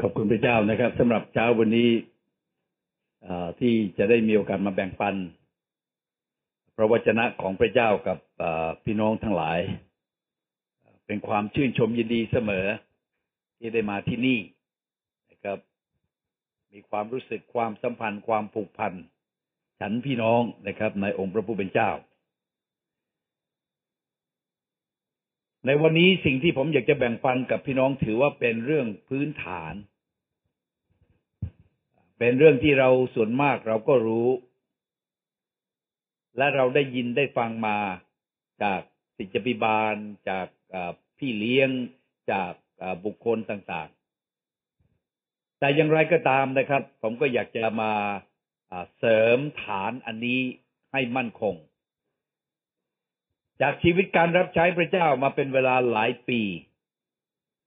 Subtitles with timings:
[0.00, 1.90] ขอบคุณพระเจ้านะครับสำหรับเช้าวันนี้
[3.60, 5.14] ที่จะได้มีโอกาสมาแบ่งปัน
[6.76, 8.18] พระวจนะของพระเจ้ากับ
[8.84, 9.58] พี่น้องทั้งหลาย
[11.06, 12.66] เป็นความชื่นชมยินดีเสมอ
[13.58, 14.38] ที่ได้มาที่นี่
[15.30, 15.58] นะครับ
[16.72, 18.92] มีความรู้สึกความสัมพันธ์ความผูกพัน
[19.80, 21.90] ฉันพี่น้องนะครับ ในองค์พระผู้เป็นเจ้า
[25.66, 29.74] ในวันนี้สิ่งที่ผมอยากจะแบ่งปันกับพี่น้องถือว่าเป็นเรื่องพื้นฐาน
[32.18, 34.28] เป็นเรื่องที่เราส่วนมากเราก็รู้
[36.36, 37.78] และเราได้ยินได้ฟังมา
[38.62, 38.80] จาก
[39.16, 39.94] ศิษยพิบาล
[40.28, 40.46] จาก
[41.18, 41.70] พี่เลี้ยง
[42.32, 42.52] จาก
[43.04, 47.92] บุคคลต่างๆ แต่อย่างไรก็ตามนะครับ ผมก็อยากจะมา
[48.98, 50.40] เสริมฐานอันนี้
[50.92, 51.54] ให้มั่นคง
[53.60, 56.40] จากชีวิตการรับใช้พระเจ้ามาเป็นเวลาหลายปี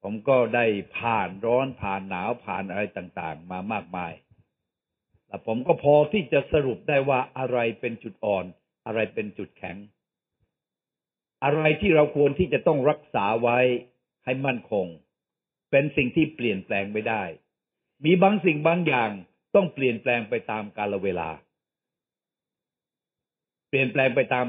[0.03, 0.65] ผมก็ได้
[0.97, 4.13] ผ่านร้อนผ่านหนาวผ่านอะไรต่างๆ มามากมาย
[5.27, 8.45] และผมก็พอที่จะสรุปได้ว่าอะไรเป็นจุดอ่อน
[8.85, 9.77] อะไรเป็นจุดแข็ง
[11.43, 13.59] อะไรที่เราควรที่จะต้องรักษาไว้
[14.25, 14.87] ให้มั่นคง
[15.71, 17.23] เป็นสิ่งที่เปลี่ยนแปลงไม่ได้
[18.05, 19.11] มีบางสิ่งบางอย่าง
[19.55, 21.29] ต้องเปลี่ยนแปลงไปตามกาลเวลา
[23.69, 24.45] เปลี่ยนแปลงไปตาม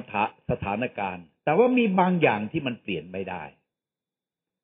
[0.50, 3.44] สถานการณ์ แต่ว่ามีบางอย่างที่มันเปลี่ยนไม่ได้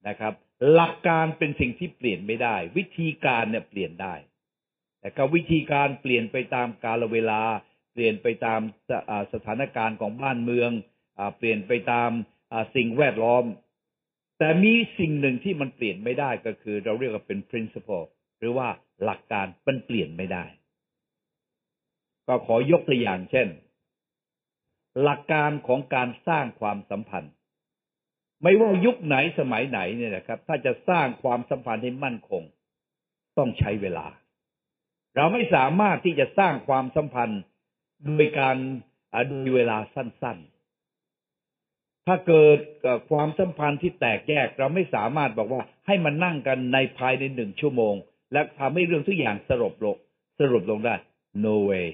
[0.08, 0.34] นะครับ
[0.72, 4.14] หลักการเป็นสิ่งที่เปลี่ยนไม่ได้ วิธีการเนี่ยเปลี่ยนได้
[5.00, 7.42] แต่ก็วิธีการเปลี่ยนไปตามกาลเวลา
[7.92, 8.60] เปลี่ยนไปตาม
[9.32, 10.70] สถานการณ์ของบ้านเมือง
[11.18, 12.10] อเปลี่ยนไปตาม
[12.76, 13.44] สิ่งแวดล้อม
[14.38, 18.06] แต่มีสิ่งหนึ่งที่มันเปลี่ยนไม่ได้ก็คือเราเรียกว่าเป็น principle
[18.38, 18.68] หรือว่า
[19.04, 20.44] หลักการมันเปลี่ยนไม่ได้
[22.26, 23.48] ก็ขอยกตัวอย่างเช่น
[25.02, 27.32] หลักการของการสร้างความสัมพันธ์
[28.42, 32.42] ไม่ว่ายุคไหนสมัยไหนเนี่ยนะครับ ถ้าจะสร้างความสัมพันธ์ให้มั่นคง
[33.38, 34.06] ต้องใช้เวลา
[35.16, 37.40] เราไม่สามารถที่จะสร้างความสัมพันธ์
[38.04, 38.56] โดยการ
[39.14, 42.58] โดยเวลาสั้นๆ ถ้าเกิด
[43.10, 47.94] ความสัมพันธ์ที่แตกแยก เราไม่สามารถบอกว่าให้มันนั่งกันในภายในหนึ่งชั่วโมง
[48.32, 49.96] และทำให้เรื่องทุกอย่างสรุปลง
[50.40, 50.94] สรุปลงได้
[51.44, 51.88] no way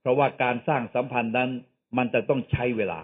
[0.00, 1.50] เพราะว่าการสร้างสัมพันธ์นั้น
[1.96, 3.00] มันจะต้องใช้เวลา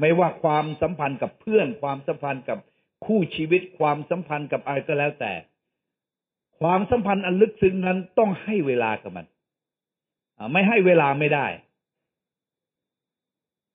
[0.00, 2.58] ไม่ว่าความสัมพันธ์กับเพื่อน ความสัมพันธ์กับ
[3.06, 5.32] คู่ชีวิต ความสัมพันธ์กับอะไรก็แล้วแต่
[6.60, 9.26] ความสัมพันธ์อันลึกซึ้งนั้นต้องให้เวลากับมัน
[10.52, 11.46] ไม่ให้เวลาไม่ได้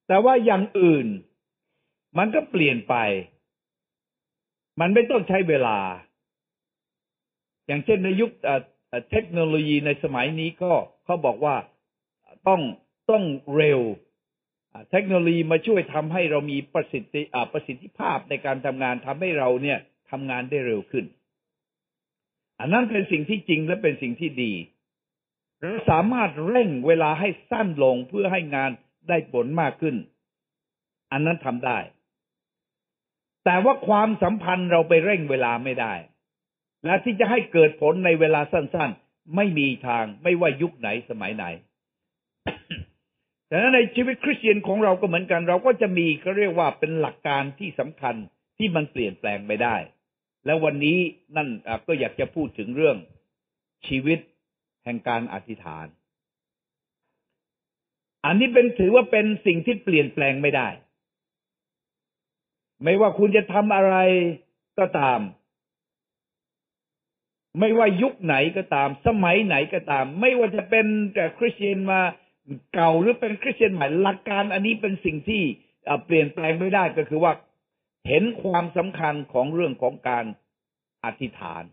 [0.08, 1.08] แต่ว่าอย่างอื่น
[2.18, 2.96] มันก็เปลี่ยนไป
[4.80, 5.78] มันไม่ต้องใช้เวลา
[7.68, 8.32] อย่างเช่นในยุค
[9.12, 10.72] เทคโนโลยีในสมัยนี้ก็
[11.06, 11.56] เขาบอกว่า
[12.48, 12.62] ต้อง
[13.10, 13.24] ต้อง
[13.56, 13.80] เร็ว
[14.92, 17.22] เทคโนโลยีมาช่วยทำให้เรามีประสิทธิ
[17.54, 19.80] ประสิทธิภาพในการทำงานทำให้เราเนี่ย
[20.12, 21.06] ทำงานได้เร็วขึ้น
[22.60, 24.54] อันนั้นเป็นสิ่งที่จริงและเป็นสิ่งที่ดี
[25.60, 28.72] เราสามารถเร่งเวลาให้สั้นลงเพื่อให้งาน
[29.10, 29.96] ได้ผลมากขึ้น
[31.12, 31.80] อันนั้นทำได้
[33.46, 35.94] แต่ว่าความสัมพันธ์เราไปเร่งเวลาไม่ได้
[36.86, 41.46] และที่จะให้เกิดผลในเวลาสั้น ๆ ไม่มีทางไม่ว่ายุคไหนสมัยไหน
[43.52, 48.16] แต่ในชีวิตคริสเตียนของเราก็เหมือนกัน เราก็จะมีก็เรียกว่าเป็นหลักการที่สำคัญ
[48.58, 49.76] ที่มันเปลี่ยนแปลงไม่ได้
[50.46, 50.98] แล้ววันนี้
[51.36, 51.50] นั่น
[51.88, 52.98] ก็อยากจะพูดถึงเรื่อง
[53.88, 54.20] ชีวิต
[54.84, 55.88] แห่งการอธิษฐาน
[58.26, 60.68] อันนี้เป็นถือว่าเป็นสิ่งที่เปลี่ยนแปลงไม่ได้
[62.84, 63.96] ไม่ว่าคุณจะทำอะไร
[64.80, 65.20] ก็ตาม
[67.60, 72.02] ไม่ว่ายุคไหนก็ตาม สมัยไหนก็ตาม ไม่ว่าจะเป็นแต่คริสเตียนมา
[72.74, 75.44] เก่าหรือเป็นคริสเตียนใหม่หลักการอันนี้เป็นสิ่งที่
[76.06, 77.34] เปลี่ยนแปลงไม่ได้ก็คือว่า
[78.08, 80.26] เห็นความสำคัญของเรื่องของการ
[81.06, 81.64] อธิษฐาน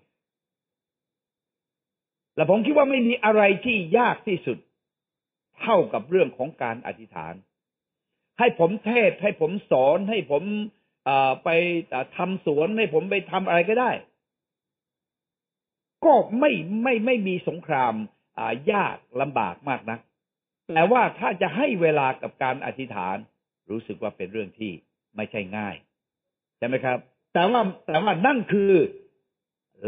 [2.36, 4.58] และผมคิดว่าไม่มีอะไรที่ยากที่สุด
[5.60, 7.34] เท่ากับเรื่องของการอธิษฐาน
[8.38, 10.42] ให้ผมเทศให้ผมสอนให้ผม
[11.44, 11.48] ไป
[12.16, 13.90] ทำสวนให้ผมไปทำอะไรก็ได้
[16.04, 16.52] ก็ไม่
[16.82, 17.94] ไม่ไม่มีสงคราม
[18.72, 20.00] ยากลำบากมากนัก
[20.75, 23.17] แต่ว่าถ้าจะให้เวลากับการอธิษฐาน
[23.70, 24.73] รู้สึกว่าเป็นเรื่องที่
[25.17, 25.75] ไม่ใช่ง่าย
[26.59, 26.99] ใช่ไหมครับ
[27.35, 28.73] แต่ว่าแต่ว่านั่นคือ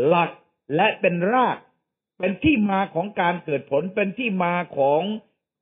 [0.06, 0.30] หลัก
[0.76, 1.58] และเป็นราก
[2.18, 5.02] เป็นที่มาของการเกิดผล เป็นที่มาของ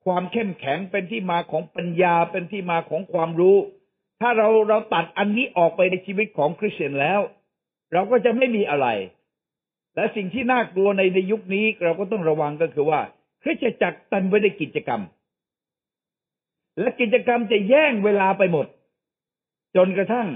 [0.04, 3.56] ความเข้มแข็ง เป็นที่มาของปัญญา เป็นที่มาของความรู้
[4.20, 7.20] ถ้าเราเราตัดอันนี้ออกไปในชีวิตของคริสเตียนแล้ว
[7.92, 8.88] เราก็จะไม่มีอะไร
[9.94, 13.00] และสิ่งที่น่ากลัวในในยุคนี้เราก็ต้องระวังก็คือว่า
[13.42, 15.02] คริสตจักรเตันไปด้วยกิจกรรม
[16.80, 18.66] และกิจกรรมจะแย่งเวลาไปหมด
[19.76, 20.28] จนกระทั่ง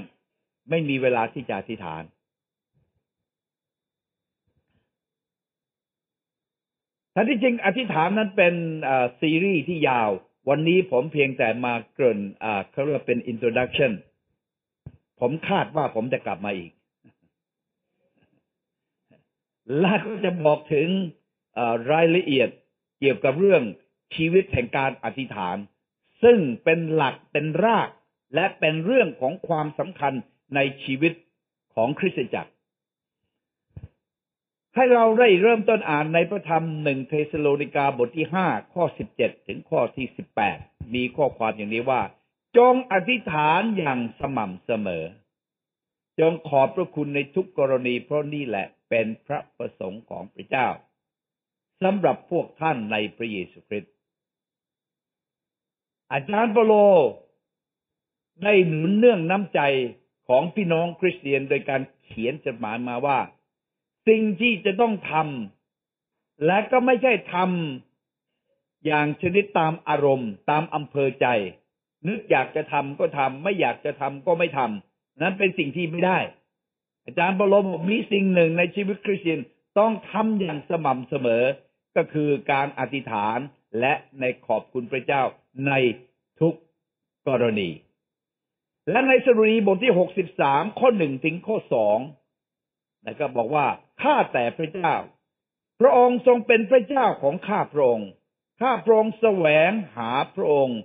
[0.71, 2.03] ไม่มีเวลาที่จะอธิษฐาน
[7.15, 8.55] ถ้าที่จริงอธิษฐานนั้นเป็น
[9.21, 10.11] ซีรีส์ที่ยาว
[10.49, 12.21] วันนี้ผมเพียงแต่มาเกริ่น
[12.71, 13.93] เขาเรียกเป็น introduction
[15.21, 16.73] ผมคาดว่าผมจะกลับมาอีก
[19.79, 20.89] และก็จะบอกถึง
[21.93, 22.49] รายละเอียด
[23.03, 23.63] เกี่ยวกับเรื่อง
[24.15, 25.57] ชีวิตแห่งการอธิษฐาน
[26.23, 27.89] ซึ่งเป็นหลักเป็นราก
[28.35, 30.13] และเป็นเรื่องของความสำคัญ
[30.55, 31.13] ในชีวิต
[31.75, 32.53] ของคริสตจักร
[34.75, 40.59] ให้เราได้เริ่มต้นอ่านในพระธรรมหนึ่งเทสโลนิกาบทที่ห้าข้อสิบเจ็ดถึงข้อที่สิบแปด
[40.95, 42.03] มีข้อความอย่างนี้ว่า
[42.57, 45.05] จงอธิษฐานอย่างสม่ำเสมอ
[46.21, 50.69] จงขอบพระคุณในทุกกรณีเพราะนี่แหละเป็นพระประสงค์ของพระเจ้า
[51.83, 53.93] สำหรับพวกท่านในพระเยซูคริสต์
[56.13, 56.73] อาจารย์เปโล
[58.43, 59.61] ได้หนุนเนื่องน้ำใจ
[60.29, 63.19] ของพี่น้องคริสเตียนโดยการเขียนจดหมายมาว่า
[64.09, 71.27] สิ่งที่จะต้องทำและก็ไม่ใช่ทำอย่างชนิดตามอารมณ์ ตามอำเภอใจ
[72.07, 76.19] นึกอยากจะทำก็ทำไม่อยากจะทำก็ไม่ทำนั้นเป็นสิ่งที่ไม่ได้
[77.05, 79.41] อาจารย์เปโลบอกมีสิ่งหนึ่งในชีวิตคริสเตียน
[79.79, 81.45] ต้องทำอย่างสม่ำเสมอ
[81.97, 83.39] ก็คือการอธิษฐาน
[83.81, 85.23] และในขอบคุณพระเจ้า
[85.67, 85.73] ใน
[86.41, 86.55] ทุก
[87.29, 87.71] กรณี
[88.91, 91.99] และในสรุปบทที่หกสิบสามข้อหนึ่งถึงข้อสอง
[93.07, 93.67] นะครับบอกว่า
[94.03, 94.95] ข้าแต่พระเจ้า
[95.81, 98.09] พระองค์ทรงเป็นพระเจ้าของข้าพระองค์
[98.61, 100.79] ข้าพระองค์แสวงหาพระองค์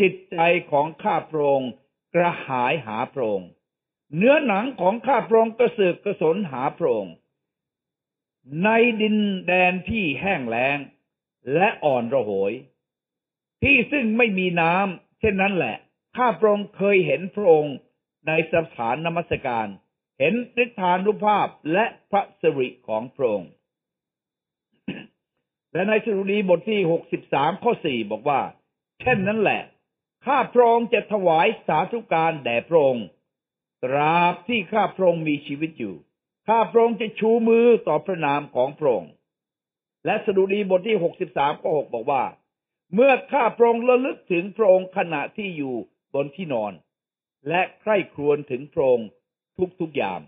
[0.00, 0.38] จิตใจ
[0.72, 1.70] ของข้าพระองค์
[2.14, 3.48] กระหายหาพระองค์
[4.16, 7.14] เนื้อหนังของข้าพระองค์กระสือกกระสนหาพระองค์
[8.64, 8.68] ใน
[9.02, 10.78] ดินแดนที่แห้งแล้ง
[11.54, 12.52] และอ่อนระโหย
[13.62, 15.76] ที่ซึ่งไม่มีน้ำเช่นนั้นแหละ
[16.16, 17.74] ข้าพระองค์เคยเห็นพระองค์
[18.26, 19.66] ในสถานนมัสการ
[20.18, 20.34] เห็น
[20.64, 23.50] ฤทธานุภาพและพระสิริของพระองค์
[25.72, 28.40] และในสรุดีบทที่หกสิบสามข้อสี่บอกว่า
[29.00, 29.62] เช่นนั้นแหละ
[30.26, 33.06] ข้าพระองค์จะถวายสาธุการแด่พระองค์
[33.84, 35.94] ตราบที่ข้าพระองค์มีชีวิตอยู่
[36.48, 39.12] ข้าพระองค์จะชูมือต่อพระนามของพระองค์
[40.04, 42.24] และสดุดีบทที่หกสิบสามข้อหกบอกว่า
[42.94, 45.74] เมื่อข้าพระองค์ระลึกถึงพระองค์ขณะที่อยู่
[46.14, 46.72] บนที่นอน
[47.48, 49.08] และใคร่ครวญถึงพระองค์
[49.80, 50.22] ทุกๆยาม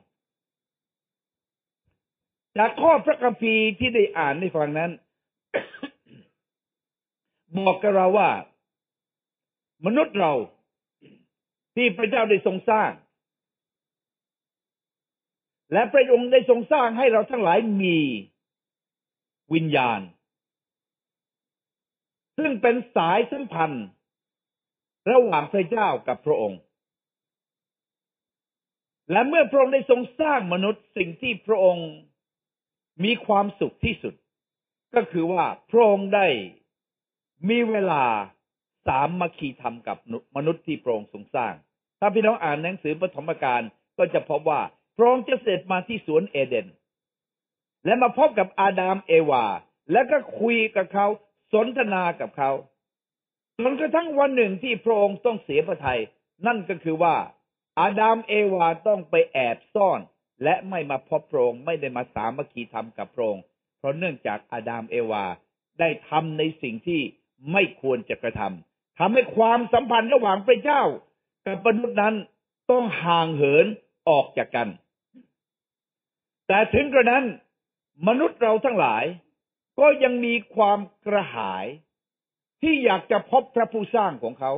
[2.56, 4.90] จากข้อพระคัมภีร์ที่ได้อ่านในฟังนั้น
[7.56, 8.30] บอกกับเราว่า
[9.86, 10.32] มนุษย์เรา
[11.74, 12.90] ที่พระเจ้าได้ทรงสร้าง
[15.72, 17.98] และพระองค์ได้ทรงสร้างให้เราทั้งหลายมี
[19.54, 20.00] วิญญาณ
[22.38, 23.86] ซึ่งเป็นสายสัมพันธ์
[25.10, 26.60] ระหว่างพระเจ้ากับพระองค์
[29.10, 31.88] และเมื่อพระองค์ได้ทรงสร้างมนุษย์สิ่งที่พระองค์
[33.04, 34.14] มีความสุขที่สุด
[34.94, 36.26] ก็คือว่าพระองค์ได้
[37.48, 38.04] มีเวลา
[38.86, 39.98] สามมัคคีธรรมกับ
[40.36, 41.54] มนุษย์ที่พระองค์ทรงสร้าง
[42.00, 43.62] ถ้าพี่น้องอ่านหนังสือปฐมกาล
[43.98, 44.60] ก็จะพบว่า
[44.96, 46.66] พระองค์จะเสด็จมาที่สวนเอเดน
[47.84, 49.44] และมาพบกับอาดามเอวา
[49.92, 51.06] แล้วก็คุยกับเขา
[51.52, 52.50] สนทนากับเขา
[53.60, 56.00] จนกระทั่งวันหนึ่งที่พระองค์ต้องเสียพระทยัย
[56.46, 57.16] นั่นก็คือว่า
[57.80, 60.00] อาดามเอวาต้องไปแอบซ่อน
[60.42, 63.42] และไม่มาพบพระองค์ไม่ได้มาสามัคคีธรรมกับพระองค์
[63.78, 65.24] เพราะเนื่องจากอาดามเอวา
[65.80, 67.00] ได้ทำในสิ่งที่
[67.52, 70.82] ไม่ควรจะกระทำทำให้ความสัมพันธ์ระหว่างพระเจ้า
[71.46, 72.14] กับมนุษย์นั้น
[72.70, 73.66] ต้องห่างเหิน
[74.08, 74.68] ออกจากกัน
[76.48, 77.24] แต่ถึงกระนั้น
[78.08, 79.04] มนุษย์เราทั้งหลาย
[79.80, 81.66] ก็ยังมีความกระหาย
[82.62, 84.52] ที่อยากจะพบพระผู้สร้างของเขา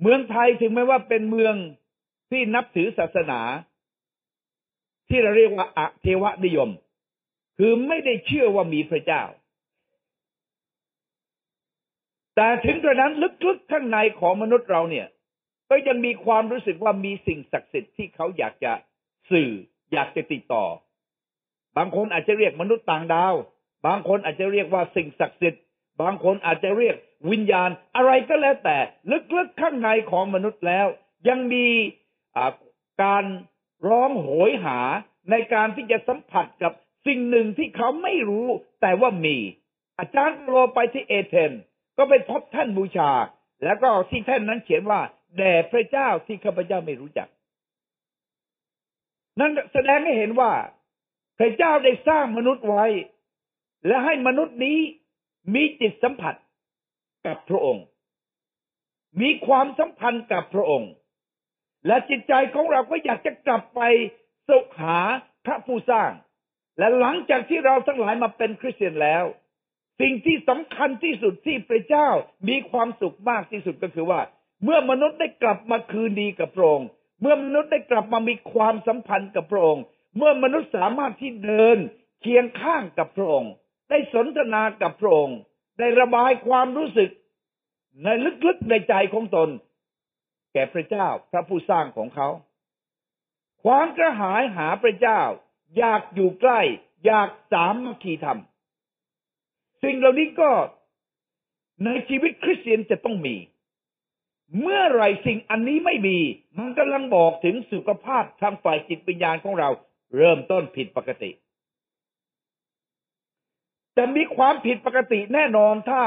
[0.00, 1.54] เมืองไทยถึงแม้ว่าเป็นเมือง
[2.30, 3.40] ที่นับถือศาสนา
[5.08, 6.70] ที่เราเรียกว่าอะเทวนิยม
[7.58, 9.22] คือไม่ได้เชื่อว่ามีพระเจ้า
[12.36, 13.12] แต่ถึงกระนั้น
[13.46, 15.06] ลึกๆข้างในของมนุษย์เราเนี่ย
[15.70, 18.72] ก็ยังมีความรู้สึกว่ามีสิ่งศักดิ์สิทธิ์ที่เขาอยากจะ
[19.30, 19.50] สื่อ
[19.92, 20.64] อยากจะติดต่อ
[21.76, 23.34] บางคนอาจจะเรียกมนุษย์ต่างดาว
[23.86, 25.62] บางคนอาจจะเรียกว่าสิ่งศักดิ์สิทธิ์
[26.02, 26.96] บางคนอาจจะเรียก
[27.30, 28.78] วิญญาณ อะไรก็แล้วแต่
[29.36, 30.86] ลึกๆข้างในของมนุษย์แล้ว
[31.28, 31.66] ยังมี
[33.02, 33.24] การ
[33.88, 34.78] ร้องโหยหา
[35.30, 36.72] ในการที่จะสัมผัสกับ
[37.06, 38.46] สิ่งหนึ่งที่เขาไม่รู้
[38.82, 39.36] แต่ว่ามี
[39.98, 41.52] อาจารย์โลไปที่เอเธน
[41.96, 43.10] ก็ไปพบท่านบูชา
[43.64, 45.00] แล้วก็ที่ท่านนั้นเขียนว่า
[45.38, 47.28] แด่พระเจ้าที่ข้าพเจ้าไม่รู้จัก
[49.40, 50.52] นั่นแสดงให้เห็นว่า
[51.38, 52.84] พระเจ้าได้สร้างมนุษย์ไว้
[53.86, 54.78] และให้มนุษย์นี้
[55.54, 56.34] มีจิตสัมผัส
[57.26, 57.84] กับพระองค์
[59.20, 60.90] มีความสัมพันธ์กับพระองค์
[61.86, 63.80] และจิตใจของเราก็อยากจะกลับไป
[64.48, 64.98] สุขหา
[65.46, 66.10] พระผู้สร้าง
[66.78, 69.24] และหลังจากที่เราทั้งหลายมาเป็นคริสเตียนแล้ว
[70.00, 72.08] สิ่งที่สำคัญที่สุดที่พระเจ้า
[72.48, 74.20] มีความสุขมากที่สุดก็คือว่า
[74.64, 76.88] เมื่อมนุษย์ได้กลับมาคืนดีกับพระองค์
[77.20, 79.84] เมื่อมนุษย์ได้กลับมามีความสัมพันธ์กับพระองค์
[80.16, 81.78] เมื่อมนุษย์สามารถที่เดิน
[82.22, 83.52] เคียงข้างกับพระองค์
[83.90, 85.38] ได้สนทนากับพระองค์
[85.78, 87.10] ได้ระบายความรู้สึก
[88.04, 88.08] ใน
[88.46, 89.48] ลึกๆในใจของตน
[90.52, 92.28] แก่พระเจ้าพระผู้สร้างของเขา
[93.64, 95.20] ความกระหายหาพระเจ้า
[95.78, 96.60] อยากอยู่ใกล้
[97.04, 98.40] อยากสามัคคีธรรม
[99.82, 100.50] สิ่งเหล่านี้ก็
[101.84, 103.36] ในชีวิตคริสเตียนจะต้องมี
[104.60, 106.18] เมื่อไรสิ่งอันนี้ไม่มี
[106.58, 109.70] มันกำลังบอกถึงสุขภาพทางฝ่ายจิตวิญญาณของเรา
[110.16, 111.30] เริ่มต้นผิดปกติ
[113.96, 116.02] จะมีความผิดปกติแน่นอนถ้า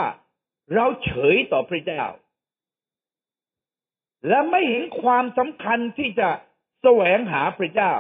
[0.76, 2.04] เราเฉยต่อพระเจ้า
[4.28, 6.30] และไม่เห็นความสำคัญที่จะ
[6.82, 7.94] แสวงหาพระเจ้า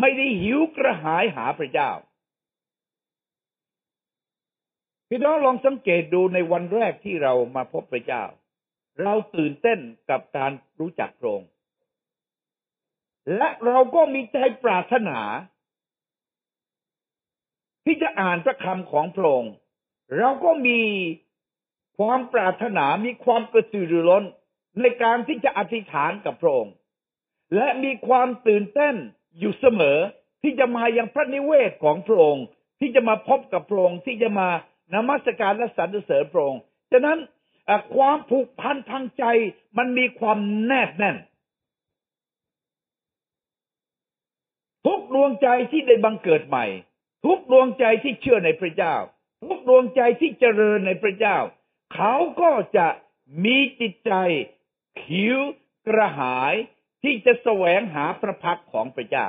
[0.00, 1.90] ไม่ได้หิวกระหายหาพระเจ้า
[5.08, 8.24] พี่น้องลองสังเกตดูในวันแรกที่เรามาพบพระเจ้า
[9.02, 9.78] เราตื่นเต้น
[10.10, 11.50] กับการรู้จักพระองค์
[13.36, 15.20] และเราก็มีใจปรารถนา
[17.84, 19.52] ที่จะอ่านพระคำของพระองค์
[20.18, 20.80] เราก็มี
[21.98, 24.24] ความปรารถนามีความกระตือรือร้น
[24.80, 26.74] ในการที่จะอธิษฐานกับพระองค์
[27.56, 28.94] และมีความตื่นเต้น
[29.38, 29.98] อยู่เสมอ
[30.42, 32.44] ที่จะมายังพระนิเวศของพระองค์
[32.80, 34.48] ที่จะมาพบกับพระองค์ที่จะมา
[34.94, 37.18] นมัสการและสรรเสริญพระองค์ ฉะนั้น
[37.94, 39.24] ความผูกพันทางใจ
[39.78, 41.16] มันมีความแนบแน่น
[44.86, 46.66] ทุกดวงใจที่ได้บังเกิดใหม่
[47.24, 48.94] ทุกดวงใจที่เชื่อในพระเจ้า
[49.42, 51.36] ทุกดวงใจที่เจริญในพระเจ้า
[51.94, 52.88] เขาก็จะ
[53.44, 54.12] มีจิตใจ
[55.02, 55.38] ขิว
[55.86, 56.54] กระหาย
[57.02, 59.28] ที่จะแสวงหาพระพักของพระเจ้า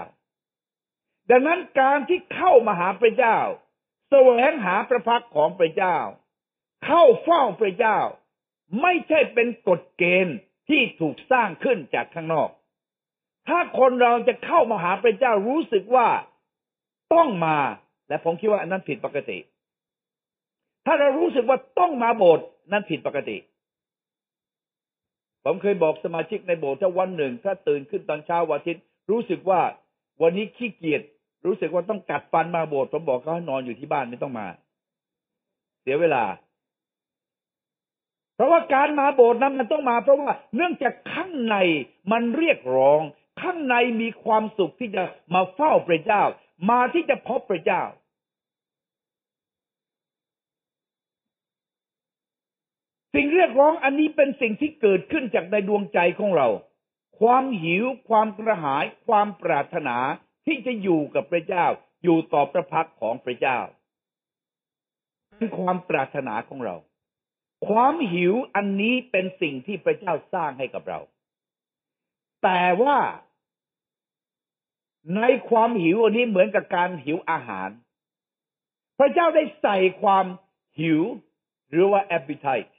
[1.30, 3.38] ดังนั้นการที่เข้ามาหาพระเจ้า
[4.10, 5.98] แสวงหาพระพักของพระเจ้า
[6.86, 8.00] เข้าเฝ้าพระเจ้า
[8.82, 10.38] ไม่ใช่เป็นกฎเกณฑ์
[10.70, 12.50] ที่ถูกสร้างขึ้นจากข้างนอก
[13.48, 16.08] ถ้าคนเราจะเข้ามาหาพระเจ้ารู้สึกว่า
[17.14, 17.58] ต้องมา
[18.08, 19.38] และผมคิดว่าอันนั้นผิดปกติ
[20.86, 23.38] ถ้าเรารู้สึกว่าต้องมาโบสถ์นั้นผิดปกติ
[25.44, 29.62] ผมเคยบอกสมาชิกในโบสถ์ถ้าวันหนึ่ง ถ้าตื่นขึ้นตอนเช้าวันอาทิตย์รู้สึกว่า
[30.22, 31.02] วันนี้ขี้เกียจ
[31.46, 34.48] รู้สึกว่าต้องกัดฟันมาโบสถ์ผมบอกเขาให้นอนอยู่ที่บ้านไม่ต้องมา
[35.82, 36.24] เสียเวลา
[38.36, 41.56] เพราะว่าการมาโบสถ์นั้นมันต้องมาเพราะว่าเนื่องจากข้างใน
[42.12, 43.02] มันเรียกร้อง
[43.42, 46.24] ข้างในมีความสุขที่จะมาเฝ้าพระเจ้า
[46.70, 47.84] มาที่จะพบพระเจ้า
[53.16, 56.48] สิ่งเรียกร้องอันนี้เป็นสิ่งที่เกิดขึ้นจากในดวงใจของเรา
[57.20, 59.98] ความหิว ความกระหาย ความปรารถนา
[60.46, 61.66] ที่จะอยู่กับพระเจ้า
[62.04, 63.60] อยู่ต่อพระพักของพระเจ้า
[65.38, 66.76] เป็นความปรารถนาของเรา
[67.68, 71.00] ความหิวอันนี้เป็นสิ่งที่พระเจ้าสร้างให้กับเรา
[72.44, 72.98] แต่ว่า
[75.18, 77.70] ในความหิวอันนี้เหมือนกับการหิวอาหาร
[79.00, 80.26] พระเจ้าได้ใส่ความ
[80.80, 81.02] หิว
[81.70, 82.72] หรือว่า appetite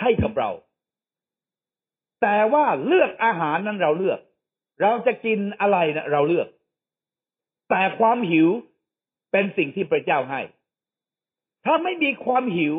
[0.00, 0.50] ให้กับเรา
[2.22, 4.20] แต่ว่าเลือกอาหารนั้นเราเลือก
[4.80, 6.48] เราจะกินอะไรนะเราเลือก
[7.70, 8.48] แต่ความหิว
[9.32, 10.40] เป็นสิ่งที่พระเจ้าให้
[11.64, 12.74] ถ้าไม่มีความหิว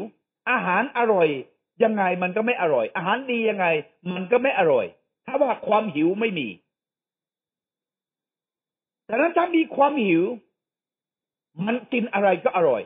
[0.50, 1.28] อาหารอร่อย
[1.84, 3.66] ยังไงมันก็ไม่อร่อย อาหารดียังไง
[4.14, 4.86] มันก็ไม่อร่อย
[5.26, 6.48] ถ้าว่าความหิวไม่มี
[9.06, 10.24] แต่ถ้ามีความหิว
[11.66, 12.84] มันกินอะไรก็อร่อย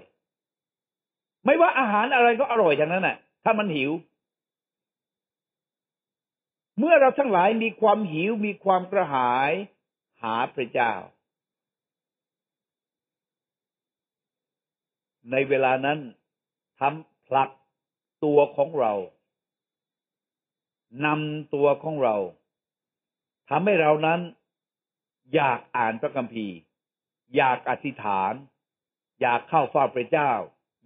[1.46, 3.92] ไม่ว่าอาหารอะไรก็อร่อยอย่างนั้นแหละถ้ามันหิว
[6.80, 9.52] เมื่อเราทั้งหลายมีความหิวมีความกระหาย
[10.24, 10.94] หาพระเจ้า
[15.32, 16.00] ในเวลานั้น
[16.80, 17.50] ทำ ผลัก
[18.24, 18.94] ตัวของเรา
[21.06, 22.16] นำตัวของเรา
[23.50, 24.20] ทำให้เรานั้น
[25.36, 26.58] อยากอ่านพระคัมภีร์
[27.36, 28.34] อยากอธิษฐาน
[29.22, 30.32] อยากเข้าเฝ้าพระเจ้า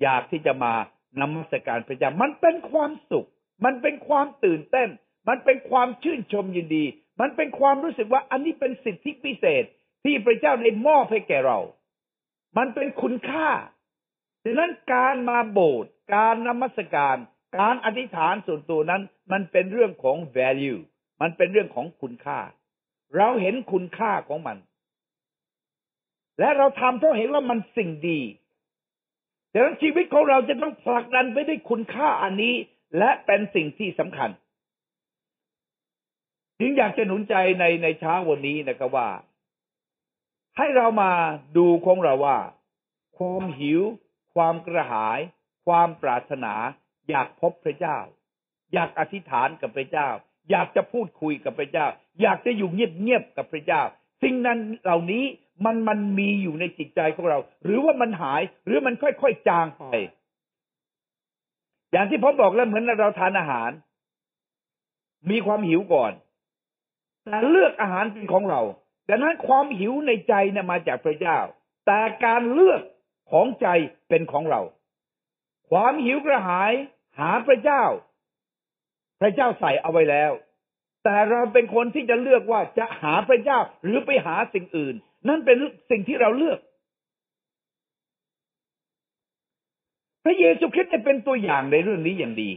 [0.02, 0.74] อยากที่จะมา
[1.20, 3.28] นมัสการพระเจ้า มันเป็นความสุข
[3.66, 4.90] มันเป็นความตื่นเต้น
[5.28, 6.86] มันเป็นความชื่นชมยินดี
[7.22, 9.64] มันเป็นความรู้สึกว่าอันนี้เป็นสิทธิพิเศษ
[10.04, 11.60] ที่พระเจ้าได้มอบให้แก่เรา
[12.58, 13.50] มันเป็นคุณค่า
[14.44, 17.18] ดังนั้นการมาโบสถ์ การนมัสการ
[17.60, 20.80] การอธิษฐานส่วนตัวนั้น มันเป็นเรื่องของ value
[21.22, 22.40] มันเป็นเรื่องของคุณค่า
[23.16, 24.58] เราเห็นคุณค่าของมัน
[26.40, 28.20] และเราทำเพราะเห็นว่ามันสิ่งดี
[29.54, 32.54] ดังนั้นชีวิตของเราจะต้องผลักดันไปด้วยคุณค่าอันนี้
[32.98, 34.30] และเป็นสิ่งที่สำคัญ
[36.60, 39.10] จึงอยากจะหนุนใจในในเช้าวันนี้นะครับว่า
[40.58, 41.12] ให้เรามา
[41.58, 42.38] ดูของเราว่า
[43.18, 43.82] ความหิว
[44.34, 45.20] ความกระหาย
[45.68, 46.54] ความปรารถนา
[47.10, 47.98] อยากพบพระเจ้า
[48.74, 50.10] อยากอธิษฐานกับพระเจ้า
[50.52, 51.88] อยากจะพูดคุยกับพระเจ้า
[52.22, 53.82] อยากจะอยู่เงียบๆกับพระเจ้า
[54.24, 55.24] สิ่งนั้นเหล่านี้
[55.66, 59.84] มันมันมีอยู่ในจิตใจของเรา หรือว่ามันหายหรือมันค่อยๆจางไป
[61.92, 63.72] อย่างที่ผมบอกแล้วเหมือนเราทานอาหาร
[65.30, 66.12] มีความหิวก่อน
[67.24, 68.62] แต่เลือกอาหารเป็นของเรา
[69.10, 71.38] ดังนั้นความหิวในใจเนี่ยมาจากพระเจ้า
[71.86, 72.82] แต่การเลือก
[73.32, 73.68] ของใจ
[74.10, 74.62] เป็นของเรา
[75.72, 76.74] ความหิวกระหาย
[77.20, 77.84] หาพระเจ้า
[79.22, 80.32] พระเจ้าใส่เอาไว้แล้ว
[81.04, 84.96] แต่เราเป็นคนที่จะเลือกว่าจะหาพระเจ้าหรือไปหาสิ่งอื่น
[85.28, 85.58] นั่นเป็น
[85.90, 86.60] สิ่งที่เราเลือก
[90.24, 92.52] พระเยซูคริสต์เป็นตัวอย่างในเรื่องนี้อย่างดี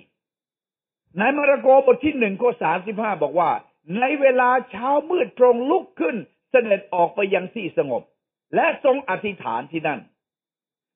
[1.19, 3.51] ในมาระโกบทที่หนึ่งข้อสามสิบห้าบอกว่า
[4.01, 6.17] ในเวลาเช้ามืดตรงลุกขึ้น
[6.51, 8.03] เสด็จออกไปยังที่สงบ
[8.55, 10.01] และทรงอธิษฐานที่นั่น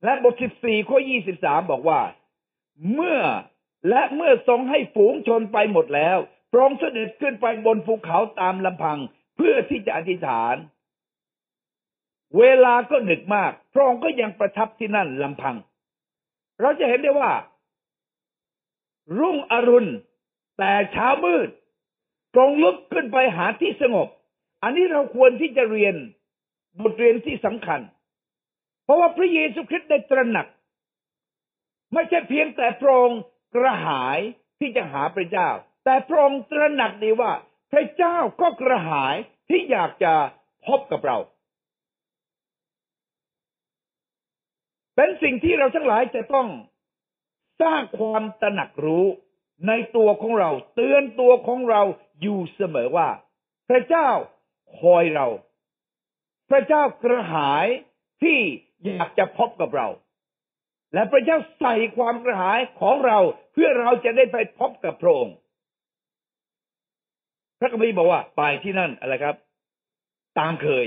[0.04, 2.00] และบทสิบสี่ข้อยี่สิบสามบอกว่า
[2.94, 3.20] เมื่อ
[3.88, 6.18] และเมื่อทรงให้ฝูงชนไปหมดแล้ว
[6.50, 8.98] พระองค์เสด็จขึ้นไปบนภูเขาตามลำพัง
[9.36, 10.56] เพื่อที่จะอธิษฐาน
[12.38, 15.56] เวลาก็ดึกมาก พระองค์ก็ยังประทับที่นั่นลำพัง
[16.60, 17.32] เราจะเห็นได้ว่า
[19.18, 19.90] รุ่งอรุณ
[20.58, 21.48] แต่เช้ามืด
[22.34, 24.08] ตรงลุกขึ้นไปหาที่สงบ
[24.62, 25.94] อันนี้เราควรที่จะเรียน
[26.80, 27.80] บทเรียนที่สำคัญ
[28.84, 30.46] เพราะว่าพระเยซูคริสต์ได้ตระหนัก
[31.92, 33.20] ไม่ใช่เพียงแต่พระองค์
[33.54, 34.18] กระหาย
[34.58, 35.48] ที่จะหาพระเจ้า
[35.84, 37.32] แต่พระองค์ตระหนักดีว่า
[37.72, 39.14] พระเจ้าก็กระหาย
[39.48, 40.12] ที่อยากจะ
[40.66, 41.18] พบกับเรา
[44.96, 46.48] เป็นสิ่งที่เราทั้งหลายจะต้อง
[47.62, 49.06] สร้างความตระหนักรู้
[49.68, 51.82] ในตัวของเรา เตือนตัวของเรา
[52.20, 53.08] อยู่เสมอว่า
[53.68, 54.08] พระเจ้า
[54.78, 55.26] คอยเรา
[56.50, 57.66] พระเจ้ากระหาย
[58.22, 58.40] ที่
[58.84, 59.88] อยากจะพบกับเรา
[60.94, 63.18] และพระเจ้าใส่ความกระหายของเรา
[63.52, 65.36] เพื่อเราจะได้ไปพบกับพระองค์
[67.58, 69.36] พระคัมภีร์บอกว่าไปที่นั่นอะไรครับ
[70.38, 70.86] ตามเคย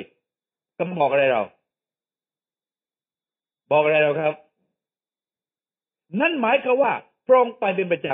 [0.78, 1.43] ก็บอกอะไรเรา
[3.71, 4.34] บอกอะไรเราครับ
[6.19, 6.93] นั่นหมายความว่า
[7.28, 8.08] พระองค์ไปเป็นประจ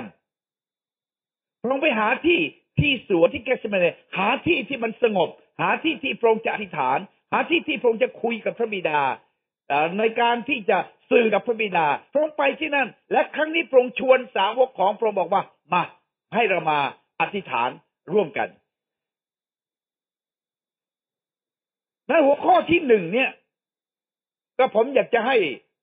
[0.77, 2.39] ำพระองค์ไปหาที่
[2.79, 3.85] ที่สวนที่แกสเมเน
[4.17, 5.29] หาที่ที่มันสงบ
[5.61, 6.99] หาที่ที่พระองค์จะอธิษฐาน
[7.31, 9.01] หาที่ที่พระองค์จะคุยกับพระบิดา
[9.97, 10.77] ในการที่จะ
[11.11, 15.83] สื่อกับพระบิดา พระองค์ไปที่นั่น และครั้งนี้พระองค์ชวนสาวกของพระองค์บอกว่า มา
[16.35, 16.79] ให้เรามา
[17.21, 17.69] อธิษฐาน
[18.13, 18.47] ร่วมกัน
[22.07, 23.29] ในหัวข้อที่หนึ่งเนี่ย
[24.57, 25.37] ก็ผมอยากจะให้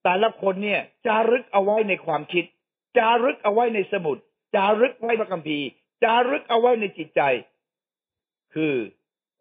[0.05, 2.45] แต่ละคนเนี่ย จารึกเอาไว้ในความคิด
[2.99, 4.16] จารึกเอาไว้ในสมุด
[4.55, 5.66] จารึกไว้พระคัมภีร์
[6.05, 7.23] จารึกเอาไว้ในจิตใจ
[8.55, 8.75] คือ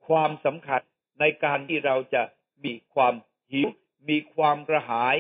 [0.08, 0.82] ความสำคัญ
[1.20, 2.22] ในการที่เราจะ
[2.64, 3.14] มีความ
[3.52, 3.68] หิว
[4.10, 5.16] มีความกระหาย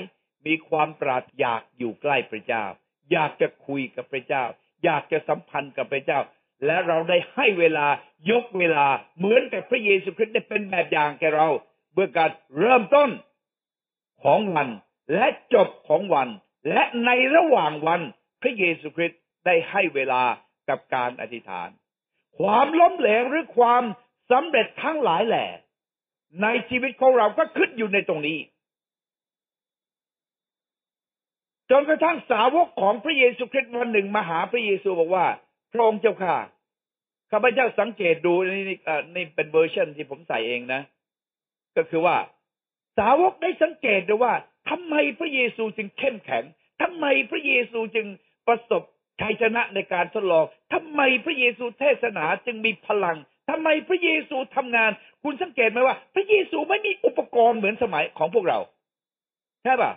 [0.46, 2.65] มีความปรารถอยากอยู่ใกล้พระเจ้า
[3.12, 4.44] อยากจะคุยกับพระเจ้า
[4.84, 6.20] อยากจะสัมพันธ์กับพระเจ้า
[6.65, 7.88] และเราได้ให้เวลา
[8.32, 8.88] ยกเวลา
[9.18, 11.48] เหมือนกับพระเยซูคริสต์ได้เป็นแบบอย่างแก่เรา
[11.94, 13.10] เมื่อการเริ่มต้น
[14.24, 14.70] ของวัน
[15.13, 16.30] และจบของวัน
[16.70, 18.02] และในระหว่างวัน
[18.42, 20.24] พระเยซูคริสต์ได้ให้เวลา
[20.70, 21.70] กับการอธิษฐาน
[22.39, 23.84] ความล้มเหลวหรือความ
[24.32, 25.46] สำเร็จทั้งหลายแหล่
[26.42, 28.38] ในชีวิตของเราก็ขึ้นอยู่ในตรงนี้
[31.72, 35.26] จนกระทั่งสาวกของพระเยซูคริสต์วันหนึ่งมาหาพระเยซูบอกว่า
[35.74, 36.36] พระองค์เจ้าค่ะ
[37.32, 38.66] ข้าพเจ้าสังเกตดูนี่
[39.16, 40.82] นี่เป็นเวอร์ชันที่ผมใส่เองนะ
[41.78, 42.18] ก็คือว่า
[42.98, 44.34] สาวกได้สังเกตดูว่า
[44.70, 46.44] ทำไมพระเยซูจึงเข้มแข็ง
[46.82, 48.08] ทำไมพระเยซูจึง
[48.48, 48.84] ประสบ
[49.22, 53.18] ชัยชนะในการทดลองทำไมพระเยซูเทศนาจึงมีพลัง
[53.50, 54.92] ทำไมพระเยซูทำงาน
[55.24, 58.60] คุณสังเกตไหมว่า พระเยซูไม่มีอุปกรณ์เหมือนสมัยของพวกเรา
[59.64, 59.92] ใช่ป่ะ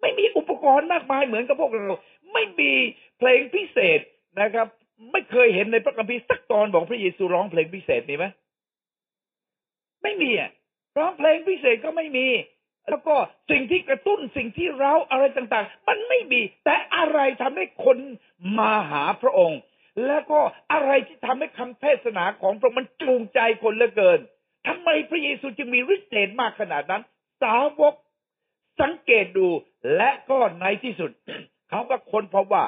[0.00, 1.98] ไม่มีอุปกรณ์มากมายเหมือนกับพวกเรา
[2.32, 2.72] ไม่มี
[3.18, 4.00] เพลงพิเศษ
[4.40, 4.66] นะครับ
[5.12, 8.24] ไม่เคยเห็นในพระคัมภีร์สักตอนบอกพระเยซูร้องเพลงพิเศษมีไหม
[10.02, 10.50] ไม่มีอะ
[10.98, 12.28] ร้องเพลงพิเศษก็ไม่มี
[12.90, 13.14] แล้วก็
[13.50, 17.98] สิ่งที่กระตุ้นสิ่งที่เราอะไรต่างๆ มันไม่มี แต่อะไรทำให้คน
[18.58, 19.60] มาหาพระองค์
[20.06, 20.40] แล้วก็
[20.72, 24.20] อะไรที่ทำให้คำเทศนาของพระองค์มันจูงใจคนเหลือเกิน
[24.66, 27.02] ทำไมพระเยซูจึงมีฤทธิ์เดชมากขนาดนั้น
[27.42, 27.94] สาวก
[28.82, 29.48] สังเกตดู
[29.96, 31.10] และก็ในที่สุด
[31.68, 32.64] เขาก็ค้นพบว่า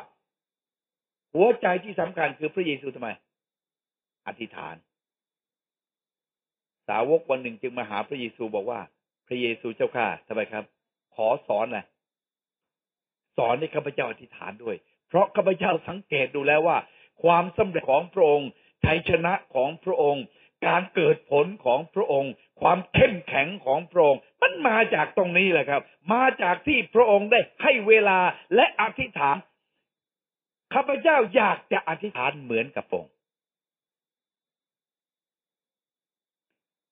[1.35, 3.09] หัวใจที่สำคัญคือพระเยซูทำไม
[4.27, 4.77] อธิษฐาน
[6.89, 8.81] สาวกวันหนึ่งจึงมาหาพระเยซูบอกว่า
[9.27, 10.65] พระเยซูเจ้าข้าทำไมครับ
[11.15, 11.85] ขอสอนนะ
[13.37, 14.77] สอนให้ข้าพเจ้าอธิษฐานด้วย
[15.09, 16.79] เพราะข้าพเจ้าสังเกตดูแล้วว่า
[17.23, 18.49] ความสำเร็จของพระองค์
[18.85, 20.25] ชัยชนะของพระองค์
[20.67, 28.19] การเกิดผลของพระองค์ ความเข้มแข็งของพระองค์ มันมาจากตรงนี้แหละครับ มาจากที่พระองค์ได้ให้เวลา
[28.55, 29.37] และอธิษฐาน
[30.75, 33.13] ข้าพเจ้าอยากจะอธิษฐานเหมือนกับพระองค์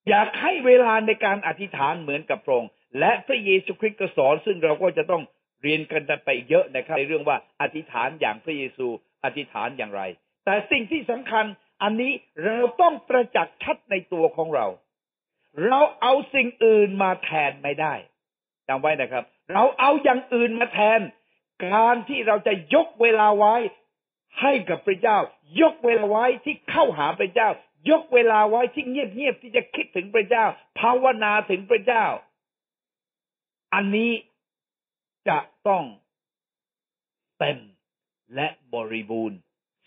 [0.08, 5.22] อยากให้เวลาในการอธิษฐานเหมือนกับพระองค์และพระเยซูคริสต์ก็สอน ซึ่งเราก็จะต้อง
[5.62, 8.86] เรียนกันไปเยอะนะครับ ในเรื่องว่าอธิษฐานอย่างพระเยซู
[9.24, 10.02] อธิษฐานอย่างไร
[10.44, 11.44] แต่สิ่งที่สำคัญ
[11.82, 12.12] อันนี้
[12.44, 14.66] เราต้องประจักษ์ชัดในตัวของเรา
[15.68, 17.94] เราเอาสิ่งอื่นมาแทนไม่ได้
[18.68, 21.00] จำไว้นะครับ เราเอาอย่างอื่นมาแทน
[21.66, 23.54] การที่เราจะยกเวลาไว้
[24.40, 25.18] ให้กับพระเจ้า
[25.60, 27.48] ยกเวลาไว้ที่เข้าหาพระเจ้า
[27.90, 30.44] ยกเวลาไว้ที่เงียบๆที่จะคิดถึงพระเจ้า
[30.78, 32.04] ภาวนาถึงพระเจ้า
[33.74, 34.12] อันนี้
[35.28, 35.38] จะ
[35.68, 35.84] ต้อง
[37.38, 37.58] เต็ม
[38.34, 39.38] และบริบูรณ์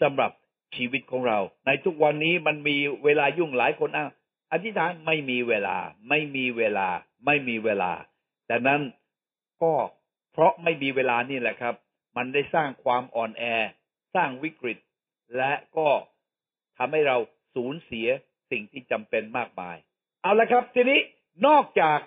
[0.02, 0.32] สำหรับ
[0.76, 4.08] ชีวิตของเรา ในทุกวันนี้มันมีเวลายุ่งหลายคนอ้า
[4.52, 5.78] อธิษฐานไม่มีเวลา
[6.10, 6.88] ไม่มีเวลา
[7.26, 7.92] ไม่มีเวลา
[8.50, 8.82] ดังนั้น
[9.62, 9.74] ก็
[10.34, 11.76] เพราะไม่มีเวลานี่แหละครับ
[12.18, 13.44] มันได้สร้างความอ่อนแอ
[14.16, 14.78] สร้างวิกฤต
[15.38, 15.88] และก็
[16.78, 17.18] ทำให้เรา
[17.56, 18.08] สูญเสีย
[18.52, 19.78] สิ่งที่จำเป็นมากมาย
[20.22, 21.00] เอาละครับ ทีนี้
[21.48, 22.00] นอกจาก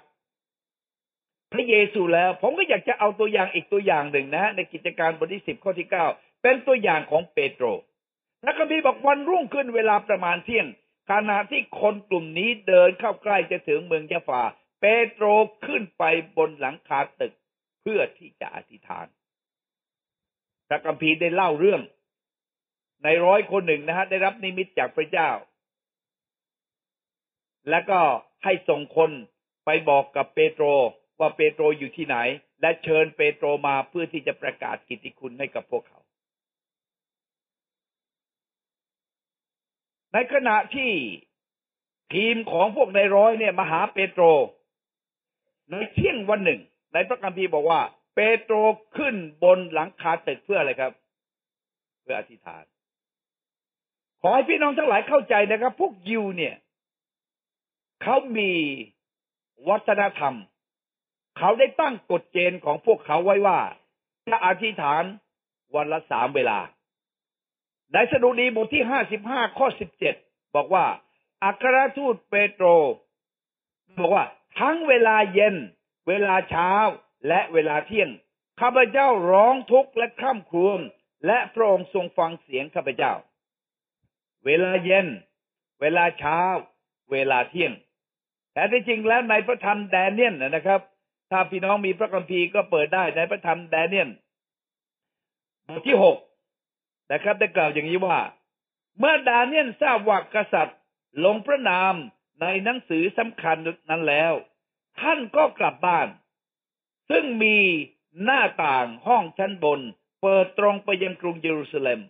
[1.53, 6.07] พระเยซูแล้ว ผมก็อยากจะเอาตัวอย่างอีกตัวอย่างหนึ่งนะ ในกิจการบทที่สิบข้อที่เก้า
[6.43, 7.67] เป็นตัวอย่างของเปโตร
[8.47, 10.67] นักบีบอกวันรุ่งขึ้นเวลาประมาณเที่ยง
[11.11, 14.43] ขณะที่คนกลุ่มนี้เดินเข้าใกล้จะถึงเมืองยะฟา
[14.81, 15.27] เปโตร
[15.67, 16.05] ขึ้นไป
[16.37, 17.33] บนหลังคาตึก
[17.83, 19.07] เพื่อที่จะอธิษฐาน
[20.69, 21.83] พระกัมภีได้เล่าเรื่อง
[23.05, 25.31] ในร้อยคนหนึ่งนะฮะได้รับนิมิตจากพระเจ้า
[27.71, 28.01] แล้วก็
[28.45, 29.11] ให้ส่งคน
[29.65, 30.65] ไปบอกกับเปโตร
[31.21, 32.17] ว่าเปโตรอยู่ที่ไหน
[32.61, 36.01] และเชิญเปโตรมาเพื่อที่จะประกาศกิตติคุณให้กับพวกเขา
[40.15, 40.93] ในขณะที่
[42.15, 44.25] ทีมของพวกนายร้อยเนี่ยมาหาเปโตร
[45.71, 46.61] ในเที่ยงวันหนึ่ง
[46.93, 47.81] ในพระคัมภีร์บอกว่า
[48.15, 48.55] เปโตร
[48.97, 50.93] ขึ้นบนหลังคาตึกเพื่ออะไรครับ
[52.03, 52.65] เพื่ออธิษฐาน
[54.23, 56.55] ขอให้พี่น้องทั้งหลายเข้าใจนะครับ พวกยิวเนี่ย
[58.03, 58.51] เขามี
[59.69, 60.35] วัฒนธรรม
[61.39, 63.59] เขาได้ตั้งกฎเกณฑ์ของพวกเขาไว้ว่า
[64.29, 65.03] จะอธิษฐาน
[65.75, 66.59] วันละสามเวลา
[67.93, 70.15] ในสดุดีบทที่ห้าสิบห้าข้อสิบเจ็ด
[70.55, 70.87] บอกว่า
[71.45, 72.67] อัครทูตเปโตร
[73.99, 74.25] บอกว่า
[74.61, 75.55] ทั้งเวลาเย็น
[76.09, 76.73] เวลาเช้า
[77.29, 78.09] และเวลาเที่ยง
[78.61, 80.81] ข้าพเจ้าร้องทุกข์และคร่ำครวญ
[81.27, 83.13] และพระองค์ทรงฟังเสียงข้าพเจ้า
[84.45, 85.07] เวลาเย็น
[85.81, 86.41] เวลาเช้า
[87.13, 87.73] เวลาเที่ยง
[88.53, 90.81] แต่ที่จริงแล้วในพระธรรมแดเนียลนะครับ
[91.31, 94.09] ถ้าพี่น้องมีพระคัมภีร์ก็เปิดได้ในพระธรรมแดเนียล
[95.69, 96.17] บทที่หก
[97.13, 98.19] นะครับได้กล่าวอย่างนี้ว่า
[98.99, 100.79] เมื่อดาเนียลทราบว่ากษัตริย์
[101.25, 101.95] ลงพระนาม
[102.41, 103.57] ในหนังสือสำคัญ
[103.91, 104.33] นั้นแล้ว
[105.01, 106.09] ท่านก็กลับบ้าน
[107.11, 107.59] ซึ่งมี
[108.25, 109.81] หน้าต่างห้องชั้นบน
[110.23, 112.01] เปิดตรงไปยังกรุงเยรูซาเล็ม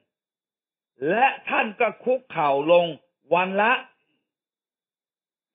[1.11, 2.87] และท่านก็คุกเข่าลง
[3.35, 3.73] วันละ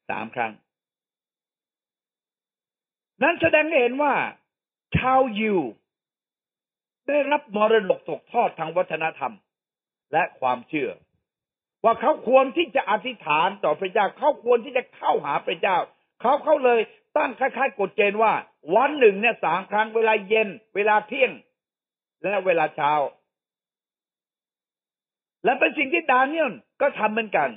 [0.10, 0.54] สามครั้ง
[3.22, 4.16] นั้นแสดงให้เห็นว่า
[4.98, 5.60] ชาวยิว
[7.10, 9.34] ได้รับมรดกตกทอดทางวัฒนธรรม
[10.14, 10.90] และความเชื่อ
[11.84, 15.78] ว่าเขาควรที่จะอธิษฐานต่อพระเจ้า เขาควรที่จะเข้าหาพระเจ้า
[16.22, 16.80] เขาเขาเลย
[17.18, 18.34] ตั้งคล้ายๆกฎเกณฑ์ว่า
[18.76, 21.32] วันหนึ่งเนี่ยสามครั้งเวลาเย็น เวลาเที่ยง
[22.22, 22.92] และเวลาเช้า
[25.44, 27.50] และเป็นสิ่งที่ดาเนียลก็ทำเหมือนกัน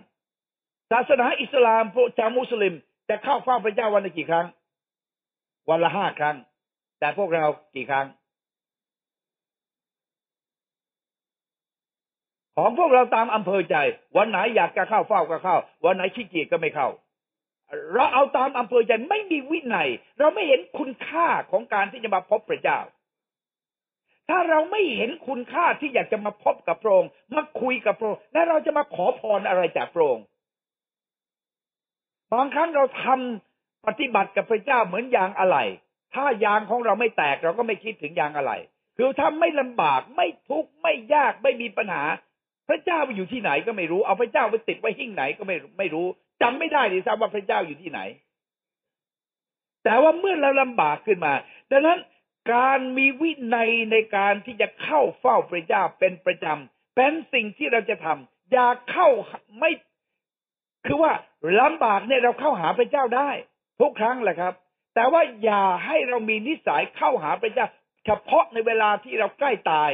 [0.90, 2.74] ศาสนาอิสลามพวกชาวมุสลิม
[3.08, 4.46] จะเข้าเฝ้าพระเจ้าวันละกี่ครั้ง
[5.70, 6.36] วันละห้าครั้ง
[6.98, 8.06] แต่พวกเรากี่ครั้ง
[12.56, 13.76] ของพวกเราตามอำเภอใจ
[14.16, 16.88] วันไหนอยากจะเข้าเฝ้าก็เข้า วันไหนขี้เกียจก็ไม่เข้า
[17.94, 19.88] เราเอาตามอำเภอใจไม่มีวินัย
[20.18, 22.78] เราไม่เห็นคุณค่าของการที่จะมาพบพระเจ้า
[24.28, 30.24] ถ้าเราไม่เห็นคุณค่าที่อยากจะมาพบกับพระองค์มาคุยกับพระองค์และเราจะมาขอพรอะไรจากพระองค์
[32.32, 35.56] บางครั้งเราทำปฏิบัติกับพระเจ้าเหมือนยางอะไร
[36.14, 38.52] ถ้ายางของเราไม่แตกเราก็ไม่คิดถึงยางอะไร
[38.96, 42.04] คือถ้าไม่ลำบากไม่ทุกข์ไม่ยากไม่มีปัญหา
[42.68, 46.06] พระเจ้าไปอยู่ที่ไหนก็ไม่รู้ เอาพระเจ้าไปติดไว้หิ้งไหนก็ไม่ไม่รู้
[46.42, 48.00] จำไม่ได้ดิทราบว่าพระเจ้าอยู่ที่ไหน
[49.84, 51.32] แต่ว่าเมื่อเราลำบากขึ้นมา
[51.70, 51.98] ดังนั้น
[52.54, 59.08] การมีวินัยในการที่จะเข้าเฝ้าพระเจ้าเป็นประจำเป็นสิ่งที่เราจะทำอย่าเข้า
[59.58, 59.70] ไม่
[60.86, 61.12] คือว่า
[61.60, 63.30] ลำบากเนี่ยเราเข้าหาพระเจ้าได้
[63.80, 64.54] ทุกครั้งแหละครับ
[64.94, 67.66] แต่ว่าอย่าให้เรามีนิสัยเข้าหาพระเจ้า
[68.06, 69.90] เฉพาะในเวลาที่เราใกล้ตาย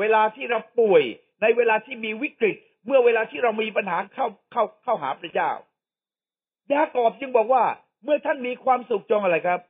[0.00, 1.02] เวลาที่เราป่วย
[1.42, 5.50] ในเวลาที่มีวิกฤต เมื่อเวลาที่เรามีปัญหาเข้าเข้าเข้าหาพระเจ้า
[6.72, 7.64] ยากอบจึงบอกว่า
[8.04, 9.60] เมื่อท่านมีความสุขจงอะไรครับ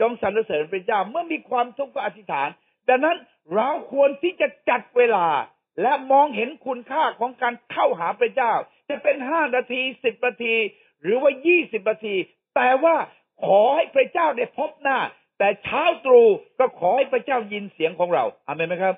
[0.00, 2.48] จงสรรเสริญพระเจ้า เมื่อมีความทุกข์ก็อธิษฐาน
[2.88, 3.16] ดังนั้น
[3.54, 5.26] เราควรที่จะจัดเวลา
[5.82, 8.52] และมองเห็นคุณค่าของการเข้าหาพระเจ้า
[8.88, 10.54] จะเป็นห้านาทีสิบนาที
[11.02, 12.16] หรือว่ายี่สิบนาที
[12.56, 12.96] แต่ว่า
[13.46, 14.98] ขอให้พระเจ้าได้พบหน้า
[15.38, 18.94] แต่เช้าตรู่ก็ขอให้พระเจ้ายินเสียงของเราอามันไหมครับ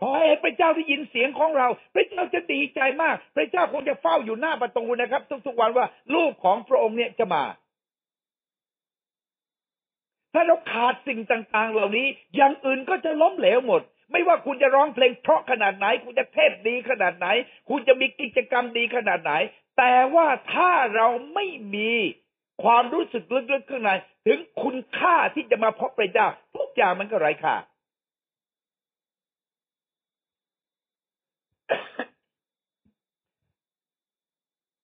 [0.00, 7.44] ขอให้พระเจ้าได้ยินเสียงของเรา พระเจ้าจะดีใจมาก พระเจ้าคงจะเฝ้าอยู่หน้าประตูนะครับ ทุกๆวันว่าลูกของพระองค์เนี่ยจะมา
[10.34, 17.26] ถ้าเราขาดสิ่งต่าง ๆ เหล่านี้ อย่างอื่นก็จะล้มเหลวหมด ไม่ว่าคุณจะร้องเพลงเพราะขนาดไหน คุณจะเทศดีขนาดไหน
[17.68, 19.32] คุณจะมีกิจกรรมดีขนาดไหน
[19.78, 21.92] แต่ว่าถ้าเราไม่มี
[22.62, 23.90] ความรู้สึกลึกๆข้างใน
[24.26, 26.26] ถึงคุณค่าที่จะมาพบพระเจ้า
[26.56, 27.56] ทุกอย่างมันก็ไร้ค่า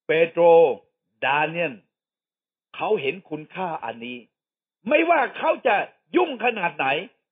[0.29, 0.43] โตร
[1.25, 1.73] ดาเนียล
[2.75, 4.17] เขาเห็นคุณค่าอันนี้
[4.89, 5.75] ไม่ว่าเขาจะ
[6.15, 6.87] ยุ่งขนาดไหน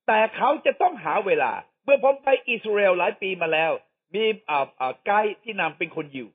[0.07, 1.51] แต่เขาจะต้องหาเวลา
[1.83, 3.71] เมื่อผมไปอิสราเอลหลายปีมาแล้ว
[4.13, 6.27] มีอ่าอ่าไกด์ที่นำเป็นคนยิว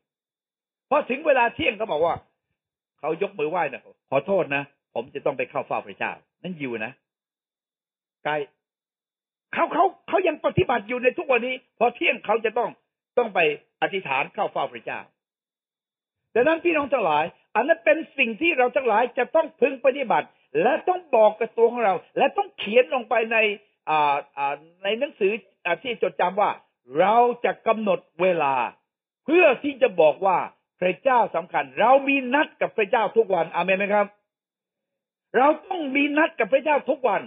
[0.91, 2.15] พอถึงเวลาเที่ยงเขาบอกว่า
[2.99, 4.63] เขายกมือไหว้นะขอโทษนะ
[4.95, 6.93] ผมจะต้องไปเข้าเฝ้าพระเจ้า นั่นยิวนะ
[8.25, 8.47] ไกด์
[9.53, 12.71] เขาเขาเขายังปฏิบัติอยู่ในทุกวันนี้ พอเที่ยงเขาจะต้อง
[13.19, 13.39] ต้องไป
[13.83, 15.01] อธิษฐานเข้าเฝ้าพระเจ้า
[16.35, 20.27] ดังนั้นพี่น้องทั้งหลาย อันนั้นเป็นสิ่งที่เราทั้งหลายจะต้องพึงปฏิบัติ
[20.63, 23.37] และต้องบอกกับตัวของเรา และต้องเขียนลงไปใน
[24.85, 25.33] ในหนังสือ
[25.67, 26.51] อที่จดจำว่า
[26.99, 28.55] เราจะกำหนดเวลา
[29.25, 30.39] เพื่อที่จะบอกว่า
[30.81, 34.07] พระเจ้าสำคัญ เรามีนัดกับพระเจ้าทุกวันอาเมนไหมครับ
[35.39, 37.23] เราต้องมีนัดกับพระเจ้าทุกวัน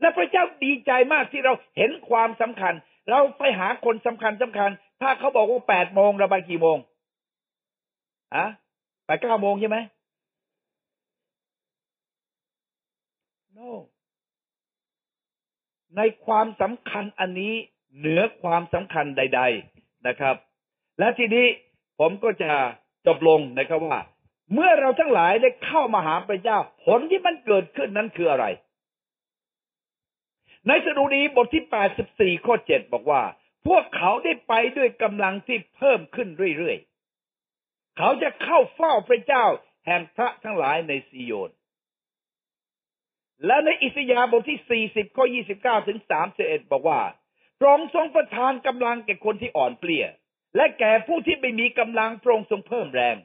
[0.00, 2.74] และพระเจ้าดีใจมากที่เราเห็นความสำคัญ
[3.10, 6.78] เราไปหาคนสำคัญสำคัญ ถ้าเขาบอกว่าแปดโมงเราไปกี่โมง
[8.34, 8.46] อะ
[9.06, 9.78] ไปเก้าโมงใช่ไหม
[13.56, 13.68] no
[15.96, 17.54] ในความสำคัญอันนี้
[17.98, 19.42] เหนือความสำคัญใด
[19.74, 20.36] ๆนะครับ
[20.98, 21.46] และทีนี้
[21.98, 22.52] ผมก็จะ
[23.06, 23.98] จบลงนะครับว่า
[24.52, 28.46] เมื่อเราทั้งหลายได้เข้ามาหาพระเจ้า ผลที่มันเกิดขึ้นนั้นคืออะไร
[30.66, 31.64] ในสดุดีบทที่
[32.38, 33.22] 84 ข้อ 7 บอกว่า
[33.66, 36.89] พวกเขาได้ไปด้วยกำลังที่เพิ่มขึ้นเรื่อยๆ
[37.98, 39.44] เขาจะเข้าเฝ้าพระเจ้า
[39.86, 41.52] แห่งพระทั้งหลายในซีโยน
[43.46, 45.24] และในอิสยาห์บทที่ 40 ข้อ
[45.80, 45.98] 29 ถึง
[46.36, 47.02] 31 บอกว่า
[47.58, 50.04] พระองค์ทรงประทานกำลังแก่คนที่อ่อนเปลี่ย
[50.56, 53.16] และแก่ผู้ที่ไม่มีกำลังพระองค์ทรงเพิ่มแรง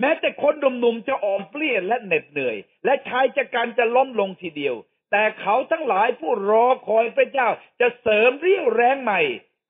[0.00, 4.74] แม้แต่คนหนุ่มๆจะอ่อนเปลี่ยและเหน็ดเหนื่อย และชายจะกันจะล้มลงทีเดียว
[5.10, 7.48] แต่เขาทั้งหลายผู้รอคอยพระเจ้า
[7.80, 9.20] จะเสริมเรี่ยวแรงใหม่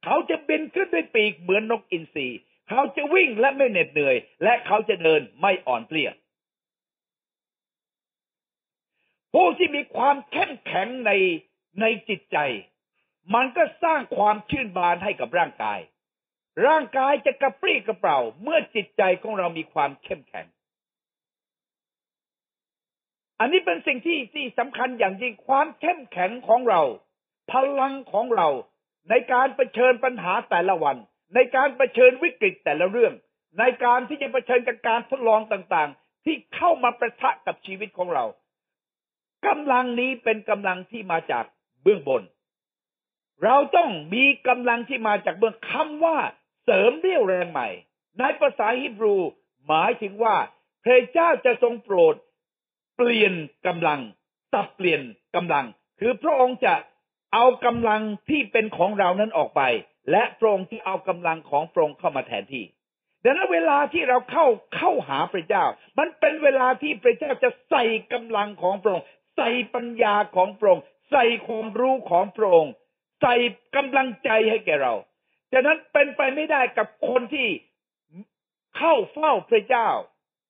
[0.05, 2.29] เขาจะบินขึ้นด้วยปีกเหมือนนกอินทรี
[2.71, 6.11] เขาจะวิ่งและไม่เหน็ดเหนื่อย และเขาจะเดินไม่อ่อนเปลี่ย
[9.35, 11.13] ผู้ที่มีความเข้มแข็งใน
[11.81, 12.39] ในจิตใจ
[13.35, 15.81] มันก็สร้างความชื่นบานให้กับร่างกาย
[16.67, 20.47] ร่างกายจะกระปรี้กระเปร่า เมื่อจิตใจของเรามีความเข้มแข็ง
[23.41, 26.83] อันนี้เป็นสิ่งที่ที่สำคัญอย่างยิ่งความเข้มแข็งของเรา
[27.51, 28.49] พลังของเรา
[29.11, 30.97] ในการเผชิญปัญหาแต่ละวัน
[31.35, 33.15] ในการเผชิญวิกฤตแต่ละเรื่อง
[33.59, 38.25] ในการที่จะเผชิญกับการทดลองต่างๆ ที่เข้ามาประทะกับชีวิตของเรา
[39.47, 41.45] กำลังนี้เป็นกำลังที่มาจาก
[41.83, 42.23] เบื้องบน
[43.45, 46.19] เราต้องมีกำลังที่มาจากเบื้องคำว่า
[46.65, 47.69] เสริมเรี่ยวแรงใหม่
[48.19, 49.17] ในภาษาฮิบรู
[49.67, 50.37] หมายถึงว่า
[50.85, 52.15] พระเจ้าจะทรงโปรด
[52.97, 53.35] เปลี่ยน
[53.67, 54.01] กำลัง
[54.53, 55.01] สับเปลี่ยน
[55.37, 55.67] กำลัง
[56.01, 56.75] คือพระองค์จะ
[57.35, 59.63] เอากำลังที่เป็นของเรานั้นออกไป
[60.11, 62.65] และพระองค์ที่เอากำลังของพระองค์เข้ามาแทนที่
[63.25, 64.47] ดังนั้นเวลาที่เราเข้า
[64.77, 65.65] เข้าหาพระเจ้า
[65.99, 72.73] มันเป็นเวลาที่พระเจ้าจะใส่กำลังของพระองค์ใส่ปัญญาของพระองค์ใส่ความรู้ของพระองค์
[73.23, 73.35] ใส่
[73.77, 74.95] กำลังใจให้แก่เรา
[75.53, 77.49] ฉะนั้นเป็นไปไม่ได้กับคนที่
[78.77, 79.89] เข้าเฝ้าพระเจ้า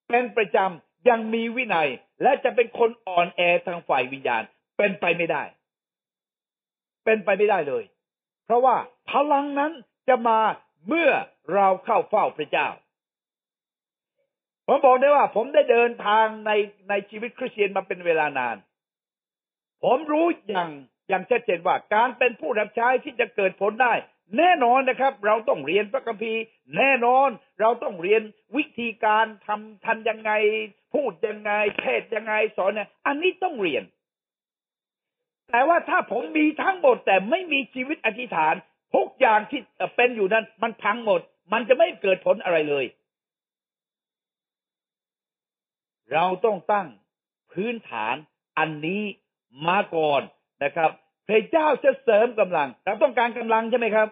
[0.08, 1.88] เป็นประจำยังมีวินัย
[2.22, 4.42] และจะเป็นคนอ่อนแอทางฝ่ายวิญญาณ
[4.78, 5.42] เป็นไปไม่ได้
[7.04, 7.84] เป็นไปไม่ได้เลย
[8.50, 8.78] เพราะว่า
[9.10, 9.72] พลังนั้น
[10.08, 10.40] จะมา
[10.88, 11.10] เมื่อ
[11.54, 12.68] เราเข้าเฝ้าพระเจ้า
[14.66, 16.50] ผมบอกได้ว่า ผมได้เดินทางใน
[16.88, 18.56] ในชีวิตคริสเตียนมาเป็นเวลานาน
[19.84, 20.70] ผมรู้อย่าง
[21.08, 23.94] อย่างชัดเจนว่าการเป็นผู้รับใช้ที่จะเกิดผลได้
[24.38, 26.42] แน่นอนนะครับ เราต้องเรียนพระคัมภีร์
[26.76, 27.28] แน่นอน
[27.60, 28.22] เราต้องเรียน
[28.56, 30.32] วิธีการทำทันยังไง
[30.94, 33.84] พูดยังไงเทศยังไงสอนเนี่ยอันนี้ต้องเรียน
[35.50, 38.54] แต่ว่าถ้าผมมีทั้งหมดแต่ไม่มีชีวิตอธิษฐาน
[38.94, 39.60] ทุกอย่างที่
[39.96, 41.20] เป็นอยู่นั้น มันพังหมด
[41.52, 42.84] มันจะไม่เกิดผลอะไรเลย
[46.12, 46.88] เราต้องตั้ง
[47.52, 48.14] พื้นฐาน
[48.58, 49.02] อันนี้
[49.68, 50.22] มาก่อน
[50.64, 50.90] นะครับ
[51.28, 54.08] พระเจ้าจะเสริมกำลัง เราต้องการกำลังใช่ไหมครับ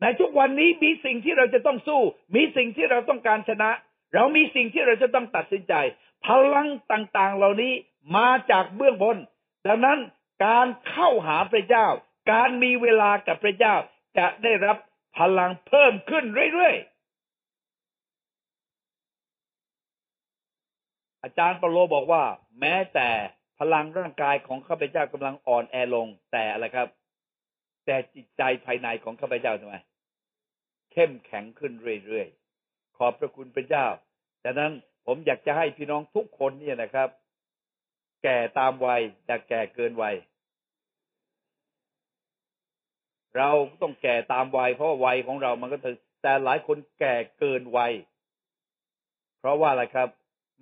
[0.00, 2.02] ในทุกวันนี้มีสิ่งที่เราจะต้องสู้
[2.34, 3.70] มีสิ่งที่เราต้องการชนะ
[4.14, 5.74] เรามีสิ่งที่เราจะต้องตัดสินใจ
[6.26, 7.72] พลังต่างๆ เหล่านี้
[8.16, 9.16] มาจากเบื้องบน
[9.66, 9.98] ดังนั้น
[10.46, 11.86] การเข้าหาพระเจ้า
[12.30, 13.74] การมีเวลากับพระเจ้า
[14.18, 14.76] จะได้รับ
[15.18, 16.84] พลังเพิ่มขึ้นเรื่อยๆ
[21.22, 22.22] อาจารย์เปาโลบอกว่า
[22.60, 23.08] แม้แต่
[23.58, 26.88] พลังร่างกายของข้าพเจ้ากำลังอ่อนแอลงแต่อะไรครับ
[27.86, 29.74] แต่จิตใจภายในของข้าพเจ้าทำไม
[30.92, 31.72] เข้มแข็งขึ้น
[32.04, 33.86] เรื่อยๆ ขอบพระคุณพระเจ้า
[34.44, 34.72] ดังนั้น
[35.06, 37.08] ผมอยากจะให้พี่น้องทุกคนเนี่ยนะครับ
[38.22, 40.16] แก่ตามวัยอย่แก่เกินวัย
[43.36, 43.50] เรา
[43.82, 47.92] ต้องแก่ตามวัย เพราะวัยของเรามันก็ถึงแต่หลายคนแก่เกินวัย
[49.38, 50.08] เพราะว่าอะไรครับ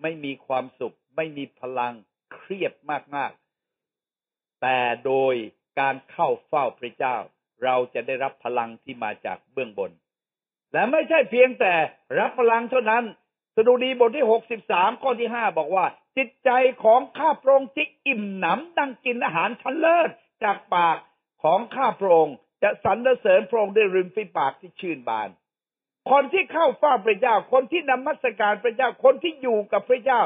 [0.03, 1.93] ไม่มีความสุข ไม่มีพลัง
[2.35, 2.73] เครียด
[3.17, 5.35] มากๆ แต่โดย
[5.81, 7.17] การเข้าเฝ้าพระเจ้า
[7.65, 9.91] เราจะได้รับพลังที่มาจากเบื้องบน
[10.73, 11.75] และไม่ใช่เพียงแต่
[12.19, 13.05] รับพลังเท่านั้น
[13.57, 16.51] สดุดีบทที่หกสิบสามข้อที่ห้าบอกว่า จิตใจ
[16.85, 20.11] ของข้าพระองค์ที่อิ่มหนำดังกินอาหารชั้นเลิศ
[20.45, 20.97] จากปาก
[21.43, 25.29] ของข้าพระองค์จะสรรเสริญพระองค์ด้วยริมฝีปากที่ชื่นบาน
[26.11, 30.21] คนที่เข้าเฝ้าพระเจ้า คนที่นมัสการพระเจ้า คนที่อยู่กับพระเจ้า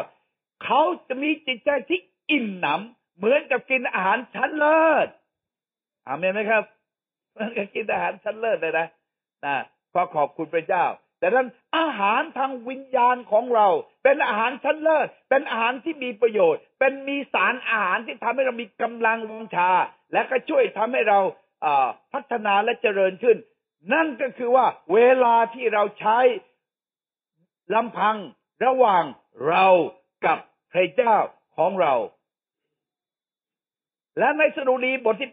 [0.64, 2.00] เขาจะมีจิตใจที่
[2.31, 5.09] อิ่มหนำเหมือนกับกินอาหารชั้นเลิศ
[6.07, 6.64] อาเมนไหมครับ
[7.33, 8.87] เหมือนกับกินอาหารชั้นเลิศเลยนะ
[9.44, 9.57] นะ
[9.92, 10.85] ขอขอบคุณพระเจ้า
[11.18, 13.68] แต่นั้นอาหารทางวิญญาณของเรา
[14.03, 19.71] เป็นอาหารชั้นเลิศ เป็นอาหารที่มีประโยชน์ เป็นมีสารอาหารที่ทำให้เรามีกำลังวังชา
[20.13, 21.19] และก็ช่วยทำให้เรา
[22.13, 23.37] พัฒนาและเจริญขึ้น
[23.93, 26.19] นั่นก็คือว่าเวลาที่เราใช้
[27.75, 28.17] ลำพัง
[28.65, 29.05] ระหว่าง
[29.49, 29.67] เรา
[30.27, 30.39] กับ
[30.73, 31.17] พระเจ้า
[31.57, 31.95] ของเรา
[34.19, 35.31] และในสดุดีบทที่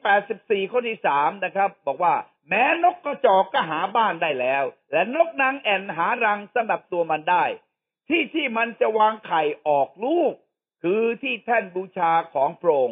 [0.65, 2.15] 84 ข้อที่3นะครับ บอกว่า
[2.49, 7.43] แม้นกกระจอกก็หาบ้านได้แล้ว และนกนางแอ่นหารังสำหรับตัวมันได้
[8.09, 10.33] ที่ที่มันจะวางไข่ออกลูก
[10.83, 12.91] คือที่แท่นบูชาของโปรง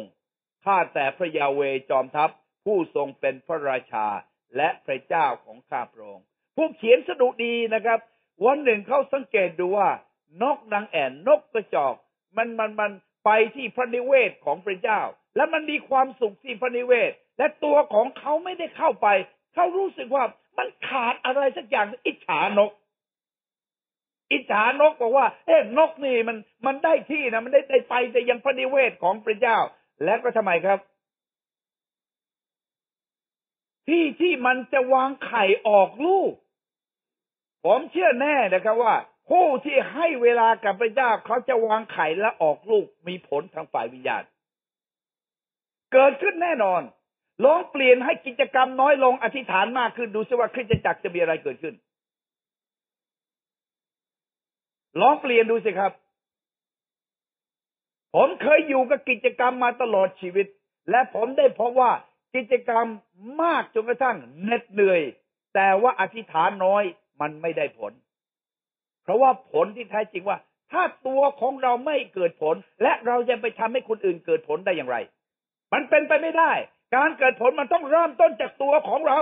[0.64, 2.30] ข้าแต่พระยาเวจอมทัพ
[2.64, 4.06] ผู้ทรงเป็นพระราชา
[4.56, 6.26] และพระเจ้าของข้าพระองค์
[6.56, 8.00] ผู้เขียนสดุดีนะครับ
[8.44, 9.88] วันหนึ่งเขาสังเกตดูว่า
[10.42, 11.94] นกนางแอ่นนกกระจอก
[12.36, 12.92] มันมันมัน
[13.24, 15.00] ไปที่พระนิเวศของพระเจ้า
[15.36, 19.08] และมันมีความสุขที่พระนิเวศ และตัวของเขาไม่ได้เข้าไป
[19.54, 20.24] เขารู้สึกว่า
[20.58, 22.70] มันขาดอะไรสักอย่างอิจฉานก
[24.32, 26.36] อิจฉานกบอกว่า เอ๊ะนกนี่มัน
[26.66, 29.58] มันได้ที่นะมันได้ได้ไปแต่ยังพระนิเวศของพระเจ้า
[30.04, 30.78] และก็ทำไมครับ
[33.88, 36.32] ที่ที่มันจะวางไข่ออกลูก
[37.64, 38.94] ผมเชื่อแน่นะครับว่า
[39.30, 44.24] ผู้ที่ให้เวลากับพระเจ้าเขาจะวางไข่และออกลูกมีผลทางฝ่ายวิญญาณ
[45.92, 46.82] เกิดขึ้นแน่นอน
[47.44, 51.74] ลองเปลี่ยนให้กิจกรรมน้อยลงอธิษฐานมากขึ้นดูซิว่าคริสตจักรจะมีอะไรเกิดขึ้น
[55.00, 55.92] ลองเปลี่ยนดูสิครับ
[58.14, 60.46] ผมเคยอยู่กับกิจกรรมมาตลอดชีวิต
[60.90, 61.92] และผมได้พบว่า
[62.34, 62.86] กิจกรรม
[63.42, 65.00] มากจนกระทั่งเหน็ดเหนื่อย
[65.54, 66.82] แต่ว่าอธิษฐานน้อย
[67.20, 67.92] มันไม่ได้ผล
[69.02, 70.38] เพราะว่าผลที่แท้จริงว่า
[70.72, 74.96] ถ้าตัวของเราไม่เกิดผล และเราจะไปทำให้คนอื่นเกิดผลได้อย่างไร
[75.72, 76.52] มันเป็นไปไม่ได้
[76.96, 79.20] การเกิดผลมันต้องเริ่มต้นจากตัวของเรา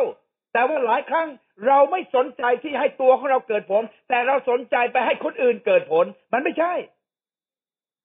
[0.55, 1.29] แต่ว่าหลายครั้ง
[1.67, 6.73] เราไม่สนใจที่ให้ตัวของเราเกิดผล แต่เราสนใจไปให้คนอื่นเกิดผล มันไม่ใช่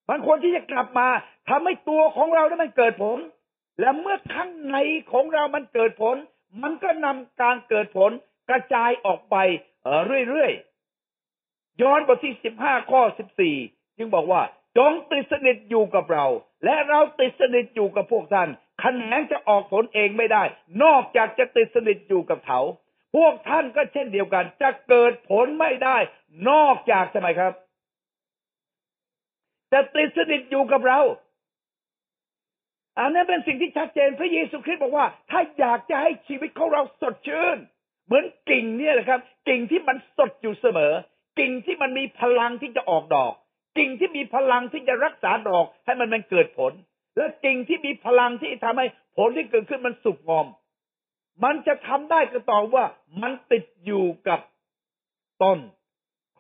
[0.10, 1.08] มันควรที่จะกลับมา
[1.50, 3.18] ทำให้ตัวของเรานั้มันเกิดผล
[3.80, 4.78] และเมื่อข้างใน
[5.12, 6.16] ของเรามันเกิดผล
[6.64, 8.12] มันก็นำการเกิดผล
[8.50, 9.36] กระจายออกไป
[10.28, 13.56] เรื่อยๆย้อนบทที่สิบห้าข้อสิบสี่
[13.98, 14.42] จึงบอกว่า
[14.78, 16.26] จงติดสนิทอยู่กับเรา
[16.63, 20.43] และเราติดสนิทอยู่กับพวกท่านขแขนงจะออกผลเองไม่ได้
[20.84, 22.60] นอกจากจะติดสนิทอยู่กับเขา
[23.15, 25.98] พวกท่านก็เช่นเดียวกัน จะเกิดผลไม่ได้
[26.50, 27.54] นอกจากทำไมครับ
[29.73, 31.00] จะติดสนิทอยู่กับเรา
[33.00, 37.58] อันนั้นเป็นสิ่งที่ชัดเจนพระเยซูคริสต์บอกว่า ถ้าอยากจะให้ชีวิตของเราสดชื่น
[38.06, 40.94] เหมือนกิ่งเนี่ยแหละครับ กิ่งที่มันสดอยู่เสมอ
[41.40, 43.34] กิ่งที่มันมีพลังที่จะออกดอก
[43.80, 46.73] กิ่งที่มีพลังที่จะรักษาดอกให้มันมันเกิดผล
[47.15, 48.86] และกิ่งที่มีพลังที่ทำให้
[49.17, 50.48] ผลที่เกิดขึ้นมันสุกงอม
[51.44, 52.86] มันจะทำได้ก็ต่อว่า
[53.21, 54.40] มันติดอยู่กับ
[55.44, 55.60] ต้น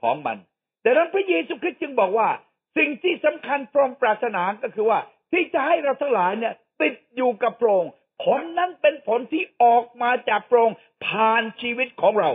[0.01, 0.37] ของมัน
[0.81, 2.29] แต่นั้นพระเยซูคริสต์จึงบอกว่า
[2.77, 4.99] สิ่งที่สำคัญพระองค์ปรารถนาก็คือว่า
[5.31, 7.85] ที่จะให้เราทั้งหลายเนี่ย ติดอยู่กับโปรง
[8.23, 10.71] ผลนั้นเป็นผลที่ออกมาจากโปรง
[11.05, 12.31] ผ่านชีวิตของเรา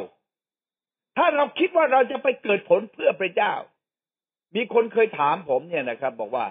[1.16, 3.54] ถ้าเราคิดว่าเราจะไปเกิดผลเพื่อพระเจ้า
[4.54, 6.46] มีคนเคยถามผมเนี่ยนะครับ บอกว่า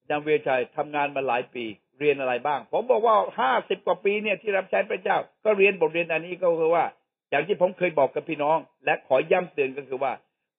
[0.00, 1.64] อาจารย์เวชัยทำงานมาหลายปี
[1.98, 6.84] เรียนอะไรบ้าง ผมบอกว่าห้าสิบกว่าปีเนี่ยที่รับใช้พระเจ้า ก็เรียนบทเรียนอันนี้ก็คือว่า
[7.30, 10.12] อย่างที่ผมเคยบอกกับพี่น้อง และขอย้ำเตือนก็คือว่า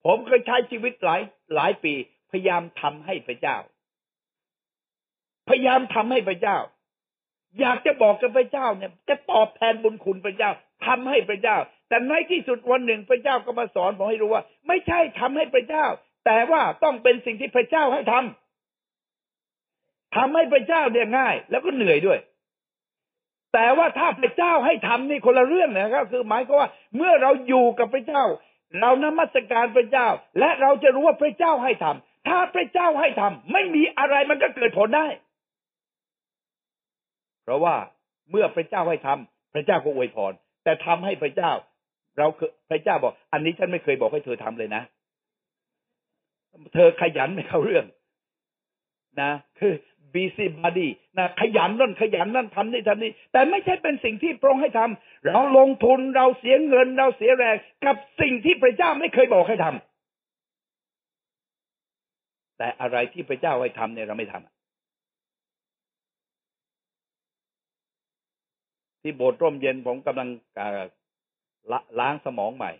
[0.06, 1.20] ผมเคยใช้ชีวิตหลาย
[1.54, 1.94] หลายปี
[2.30, 3.56] พยายามทำให้พระเจ้า
[5.48, 6.58] พยายามทำให้พระเจ้า
[7.60, 10.50] อยากจะบอกกับพระเจ้าเนี่ย จะตอบแทนบุญคุณพระเจ้า
[10.86, 11.56] ทำให้พระเจ้า
[11.88, 15.86] แต่ในที่สุดวันหนึ่งพระเจ้าก็มาสอนผมให้รู้ว่า ไม่ใช่ทำให้พระเจ้า
[16.26, 22.18] แต่ว่าต้องเป็นสิ่งที่พระเจ้าให้ทำทำให้พระเจ้าเนี่ยง่าย แล้วก็เหนื่อยด้วย
[23.54, 28.24] แต่ว่าถ้าพระเจ้าให้ทำนี่คนละเรื่องนะครับ คือหมายก็ว่า เมื่อเราอยู่กับพระเจ้า
[28.80, 30.08] เรานมัสการพระเจ้า
[30.38, 35.06] และเราจะรู้ว่าพระเจ้าให้ทำถ้าพระเจ้าให้ทำไม่มีอะไรมันก็เกิดผลได้
[37.44, 37.76] เพราะว่า
[38.30, 40.32] เมื่อพระเจ้าให้ทำพระเจ้าก็อวยพร
[40.64, 41.52] แต่ทำให้พระเจ้า
[42.18, 42.26] เรา
[42.70, 44.82] พระเจ้าบอก อันนี้ฉันไม่เคยบอกให้เธอทำเลยนะ
[46.74, 47.84] เธอขยันไม่เข้าเรื่อง
[49.20, 49.72] นะ คือ
[50.14, 50.88] busy body
[51.18, 64.44] นะขยันนั่นขยันนั่นทำนี่ทำนี่แต่ไม่ใช่เป็นสิ่งที่พระองค์ให้ทำเราลงทุนเราเสียเงินเราเสียแรงกับสิ่งที่พระเจ้าไม่เคยบอกให้ทำแต่อะไรที่พระเจ้าให้ทำเนี่ยเราไม่ทำ
[69.02, 70.28] ที่โบสถ์ร่มเย็นผมกำลัง
[72.00, 72.72] ล้างสมองใหม่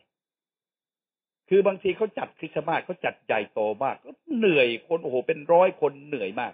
[1.55, 6.53] คือบางทีเขาจัดคริสต์มาสเขาจัดใหญ่โตมากก็เหนื่อยคนโอ้โหเป็นร้อยคนเหนื่อยมาก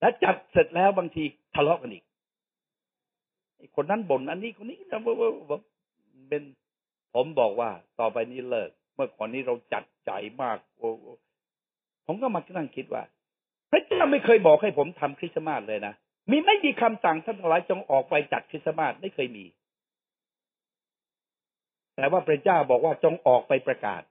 [0.00, 1.24] แล้วจัดเสร็จแล้วบางที
[1.54, 2.04] ทะเลาะกันอีก
[3.76, 5.00] คนนั้นบ่นอันนี้คนนี้นะ
[6.28, 6.42] เป็น
[7.14, 7.70] ผมบอกว่า
[8.00, 10.10] ต่อไปนี้เลิก เมื่อก่อนนี้เราจัดใจ
[10.42, 10.90] มากโอ้
[12.06, 13.02] ผมก็มานั่งคิดว่า
[13.70, 15.94] พระเจ้าไม่เคยบอกให้ผมทำคริสต์มาสเลยนะ
[16.30, 19.44] มีไม่มีคำสั่งท่านทั้งหลายจงออกไปจัดคริสต์มาสไม่เคยมี
[21.98, 24.02] แต่ว่าพระเจ้าบอกว่าจงออกไปประกาศ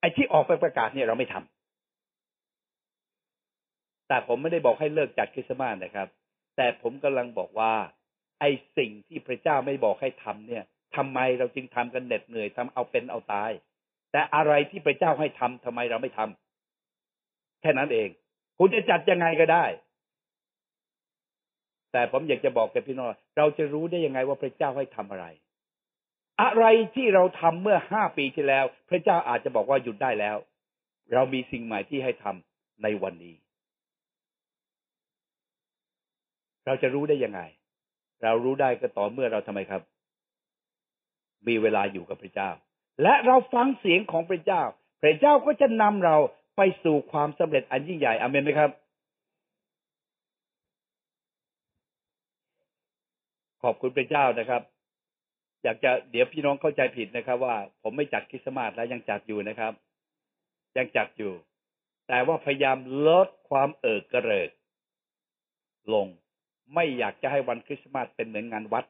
[0.00, 6.08] ไอ้ที่ออกไปประกาศเนี่ยเราไม่ทำแต่ผมไม่ได้บอกให้เลิกจัดคริสต์มาสนะครับ
[6.56, 7.72] แต่ผมกำลังบอกว่า
[8.40, 10.64] ไอ้สิ่งที่พระเจ้าไม่บอกให้ทำเนี่ย
[10.96, 13.50] ทำไมเราจึงทำกันเหน็ดเหนื่อยทำเอาเป็นเอาตาย
[14.12, 18.08] แต่อะไรที่พระเจ้าให้ทำทำไมเราไม่ทำแค่นั้นเอง
[18.58, 19.64] คุณจะจัดยังไงก็ได้
[21.92, 25.26] แต่ผมอยากจะบอกกับพี่น้องเราจะรู้ได้ยังไงว่าพระเจ้าให้ทำอะไร
[26.40, 26.64] อะไร
[26.94, 30.36] ที่เราทำเมื่อห้าปีที่แล้ว พระเจ้าอาจจะบอกว่าหยุดได้แล้ว
[31.12, 33.34] เรามีสิ่งใหม่ที่ให้ทำในวันนี้
[36.66, 37.40] เราจะรู้ได้ยังไง
[38.22, 39.82] เรารู้ได้ก็ต่อเมื่อเราทำไมครับ
[41.46, 42.50] มีเวลาอยู่กับพระเจ้า
[43.02, 44.62] และเราฟังเสียงของพระเจ้า
[45.02, 46.16] พระเจ้าก็จะนำเรา
[46.56, 48.70] ไปสู่ความสำเร็จอันยิ่งใหญ่อเมนไหมครับ
[53.62, 54.62] ขอบคุณพระเจ้านะครับ
[55.62, 59.72] อยากจะเดี๋ยวพี่น้องเข้าใจผิดนะครับ ว่าผมไม่จัดคริสต์มาสแล้วยังจัดอยู่นะครับ
[60.76, 61.32] ยังจัดอยู่
[62.08, 64.50] แต่ว่าพยายามลดความเอิกกระเริก
[65.92, 66.06] ลง
[66.74, 68.84] ไม่อยากจะให้วันคริสต์มาสเป็นเหมือนงานวัด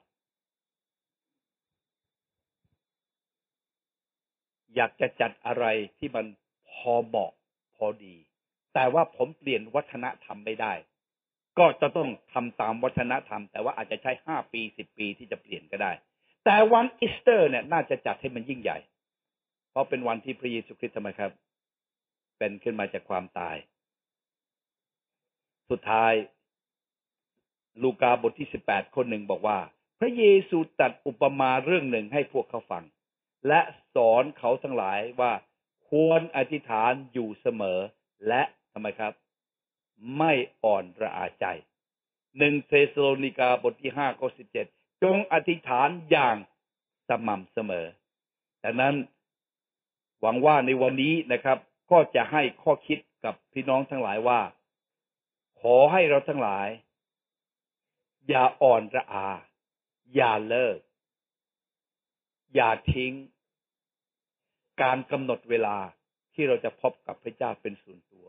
[4.74, 5.64] อยากจะจัดอะไร
[5.98, 6.26] ที่มัน
[6.70, 7.32] พอเหมาะ
[7.76, 8.14] พอดี
[8.74, 10.72] แต่ว่าผมเปลี่ยนวัฒนธรรมไม่ได้
[11.58, 15.92] ก็จะต้องทำตามวัฒนธรรม แต่ว่าอาจจะใช้ห้าปีสิบปีที่จะเปลี่ยนก็ได้
[16.44, 18.78] แต่วันอีสเตอร์เนี่ยน่าจะจัดให้มันยิ่งใหญ่
[19.70, 21.32] เพราะเป็นวันที่พระเยซูคริสต์ทำไมครับ
[22.38, 23.56] เป็นขึ้นมาจากความตาย
[25.70, 26.12] สุดท้าย
[27.82, 29.58] ลูกาบทที่สิบแปดคนหนึ่งบอกว่า
[30.00, 32.84] พระเยซูตัดอุปมาเรื่องหนึ่งให้พวกเขาฟัง
[33.48, 33.60] และ
[33.94, 35.32] สอนเขาทั้งหลายว่า
[35.90, 37.78] ควรอธิษฐานอยู่เสมอ
[38.28, 39.12] และทำไมครับ
[40.18, 40.32] ไม่
[40.64, 41.46] อ่อนระอาใจ
[42.38, 44.66] หนึ่งเทสโลนิกาบทที่ห้าข้อสิบเจ็ด
[45.02, 46.36] จงอธิษฐานอย่าง
[47.08, 47.86] สม่ำเสมอ
[48.64, 48.94] ดังนั้น
[50.20, 51.58] หวังว่าในวันนี้นะครับ
[51.90, 54.40] ก็จะให้ข้อคิดกับพี่น้องทั้งหลายว่า
[55.60, 56.68] ขอให้เราทั้งหลาย
[58.28, 59.28] อย่าอ่อนระอา
[60.14, 60.78] อย่าเลิก
[62.54, 63.12] อย่าทิ้ง
[64.82, 65.76] การกำหนดเวลา
[66.34, 68.26] ที่เราจะพบกับพระเจ้าเป็นส่วนตัว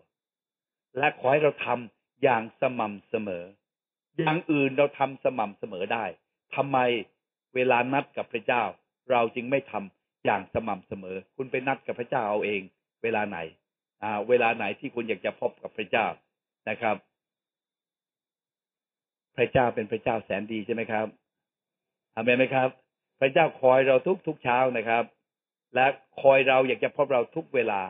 [0.97, 3.43] และขอให้เราทำอย่างสม่ำเสมอ
[4.17, 6.05] อย่างอื่นเราทำสม่ำเสมอได้
[6.55, 6.77] ทำไม
[7.55, 8.63] เวลานัดกับพระเจ้า
[9.11, 12.61] เราจึงไม่ทำอย่างสม่ำเสมอ คุณไปนัดกับพระเจ้าเอาเอง
[13.03, 13.37] เวลาไหน
[14.03, 16.05] อ่า เวลาไหนที่คุณอยากจะพบกับพระเจ้า
[16.69, 16.95] นะครับ
[19.37, 21.07] พระเจ้าเป็นพระเจ้าแสนดีใช่ไหมครับ
[22.15, 22.69] อเมนไหมครับ
[23.19, 25.03] พระเจ้าคอยเราทุกทุกเช้านะครับ
[25.75, 25.85] และ
[26.21, 27.81] คอยเราอยากจะพบเราทุกเวลา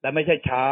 [0.00, 0.64] และไม่ใช่เช้า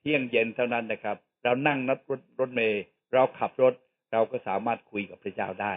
[0.00, 2.82] เที่ยงเย็นเท่านั้นนะครับ เรานั่งนัดรถรถเมล์
[3.12, 3.74] เราขับรถ
[4.12, 5.72] เราก็สามารถคุยกับพระเจ้าได้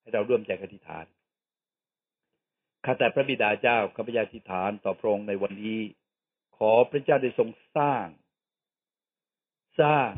[0.00, 1.06] ให้เราร่วมใจอธิษฐาน
[2.84, 5.80] ข้าแต่พระบิดาเจ้าข้าพเจ้าอธิษฐานต่อพระองค์ในวันนี้
[6.56, 8.06] ขอพระเจ้าได้ทรงสร้าง
[9.80, 10.10] สร้าง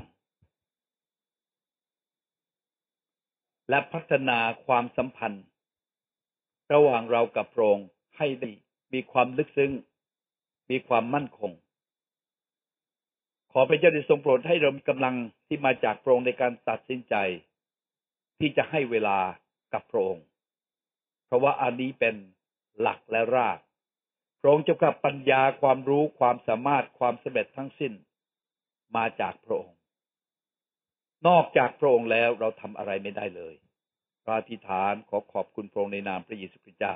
[3.68, 5.44] และพัฒนาความสัมพันธ์
[6.72, 8.50] ระหว่างเรากับพระองค์ให้ได้
[8.92, 9.72] มีความลึกซึ้ง
[10.70, 11.52] มีความมั่นคง
[13.52, 15.14] ขอพระเจ้าได้ทรงโปรดให้เรามีกำลัง
[15.46, 17.14] ที่มาจากพระองค์ในการตัดสินใจ
[18.44, 19.18] ที่จะให้เวลา
[19.72, 20.26] กับพระองค์
[21.26, 22.14] เพราะว่าอันนี้เป็น
[22.80, 23.58] หลักและราก
[24.40, 27.92] พระองค์จะกับปัญญาความรู้ความสามารถความสำเร็จทั้งสิ้น
[28.96, 29.76] มาจากพระองค์
[31.26, 33.54] นอกจากพระองค์แล้วเราทำอะไรไม่ได้เลย
[34.24, 36.94] พระอธิษฐานขอขอบคุณพระองค์ในนามพระเยซูคริสต์เจ้า